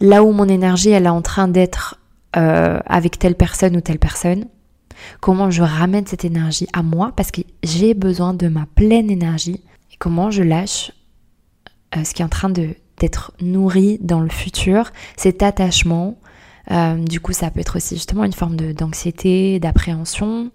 là 0.00 0.22
où 0.22 0.32
mon 0.32 0.48
énergie 0.48 0.90
elle 0.90 1.06
est 1.06 1.20
en 1.20 1.22
train 1.22 1.48
d'être 1.48 1.98
avec 2.34 3.18
telle 3.18 3.34
personne 3.34 3.76
ou 3.76 3.80
telle 3.80 3.98
personne 3.98 4.44
comment 5.20 5.50
je 5.50 5.62
ramène 5.62 6.06
cette 6.06 6.24
énergie 6.24 6.66
à 6.72 6.82
moi 6.82 7.12
parce 7.16 7.30
que 7.30 7.40
j'ai 7.62 7.94
besoin 7.94 8.34
de 8.34 8.48
ma 8.48 8.66
pleine 8.74 9.10
énergie 9.10 9.62
et 9.92 9.96
comment 9.98 10.30
je 10.30 10.42
lâche 10.42 10.92
euh, 11.96 12.04
ce 12.04 12.14
qui 12.14 12.22
est 12.22 12.24
en 12.24 12.30
train 12.30 12.50
d'être 12.50 13.32
nourri 13.40 13.98
dans 14.00 14.20
le 14.20 14.28
futur, 14.28 14.92
cet 15.16 15.42
attachement. 15.42 16.18
Euh, 16.70 16.96
du 16.96 17.20
coup, 17.20 17.32
ça 17.32 17.50
peut 17.50 17.60
être 17.60 17.76
aussi 17.76 17.94
justement 17.94 18.24
une 18.24 18.32
forme 18.32 18.56
d'anxiété, 18.56 19.60
d'appréhension. 19.60 20.50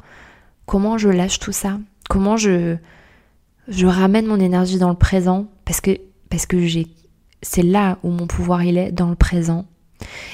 Comment 0.66 0.98
je 0.98 1.10
lâche 1.10 1.40
tout 1.40 1.54
ça? 1.54 1.80
Comment 2.10 2.36
je, 2.36 2.76
je 3.72 3.88
ramène 3.88 4.28
mon 4.28 4.40
énergie 4.40 4.78
dans 4.78 4.90
le 4.90 4.96
présent 4.96 5.48
Parce 5.66 5.82
que, 5.82 5.98
parce 6.30 6.46
que 6.46 6.66
j'ai, 6.66 6.88
c'est 7.42 7.64
là 7.64 7.98
où 8.04 8.10
mon 8.10 8.28
pouvoir 8.28 8.64
il 8.64 8.78
est, 8.78 8.92
dans 8.92 9.10
le 9.10 9.16
présent. 9.16 9.66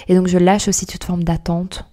Et 0.07 0.15
donc 0.15 0.27
je 0.27 0.37
lâche 0.37 0.67
aussi 0.67 0.85
toute 0.85 1.03
forme 1.03 1.23
d'attente, 1.23 1.85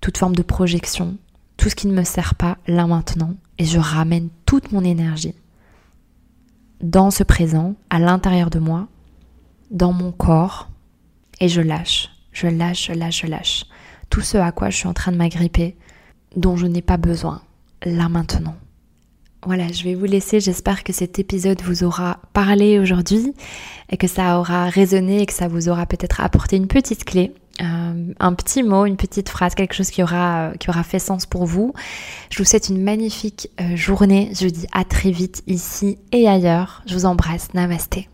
toute 0.00 0.16
forme 0.16 0.36
de 0.36 0.42
projection, 0.42 1.16
tout 1.56 1.68
ce 1.68 1.74
qui 1.74 1.88
ne 1.88 1.94
me 1.94 2.04
sert 2.04 2.34
pas 2.34 2.58
là 2.66 2.86
maintenant 2.86 3.34
et 3.58 3.64
je 3.64 3.78
ramène 3.78 4.28
toute 4.44 4.72
mon 4.72 4.84
énergie 4.84 5.34
dans 6.82 7.10
ce 7.10 7.22
présent, 7.22 7.74
à 7.88 7.98
l'intérieur 7.98 8.50
de 8.50 8.58
moi, 8.58 8.86
dans 9.70 9.92
mon 9.92 10.12
corps 10.12 10.68
et 11.40 11.48
je 11.48 11.62
lâche, 11.62 12.10
je 12.32 12.48
lâche, 12.48 12.88
je 12.88 12.92
lâche, 12.92 13.22
je 13.22 13.26
lâche 13.26 13.64
tout 14.10 14.20
ce 14.20 14.36
à 14.36 14.52
quoi 14.52 14.70
je 14.70 14.76
suis 14.76 14.86
en 14.86 14.94
train 14.94 15.10
de 15.10 15.16
m'agripper 15.16 15.76
dont 16.36 16.56
je 16.56 16.66
n'ai 16.66 16.82
pas 16.82 16.96
besoin 16.96 17.40
là 17.82 18.08
maintenant. 18.08 18.56
Voilà, 19.46 19.70
je 19.70 19.84
vais 19.84 19.94
vous 19.94 20.04
laisser. 20.04 20.40
J'espère 20.40 20.82
que 20.84 20.92
cet 20.92 21.18
épisode 21.18 21.62
vous 21.62 21.84
aura 21.84 22.18
parlé 22.32 22.78
aujourd'hui 22.80 23.32
et 23.90 23.96
que 23.96 24.08
ça 24.08 24.40
aura 24.40 24.68
résonné 24.68 25.22
et 25.22 25.26
que 25.26 25.32
ça 25.32 25.46
vous 25.46 25.68
aura 25.68 25.86
peut-être 25.86 26.20
apporté 26.20 26.56
une 26.56 26.66
petite 26.66 27.04
clé 27.04 27.32
euh, 27.62 28.12
un 28.20 28.34
petit 28.34 28.62
mot, 28.62 28.84
une 28.84 28.96
petite 28.96 29.30
phrase, 29.30 29.54
quelque 29.54 29.72
chose 29.74 29.90
qui 29.90 30.02
aura, 30.02 30.52
qui 30.60 30.68
aura 30.68 30.82
fait 30.82 30.98
sens 30.98 31.24
pour 31.24 31.46
vous. 31.46 31.72
Je 32.30 32.38
vous 32.38 32.44
souhaite 32.44 32.68
une 32.68 32.82
magnifique 32.82 33.48
euh, 33.60 33.76
journée. 33.76 34.30
Je 34.38 34.44
vous 34.44 34.50
dis 34.50 34.66
à 34.72 34.84
très 34.84 35.10
vite 35.10 35.42
ici 35.46 35.96
et 36.12 36.28
ailleurs. 36.28 36.82
Je 36.86 36.94
vous 36.94 37.06
embrasse. 37.06 37.54
Namasté. 37.54 38.08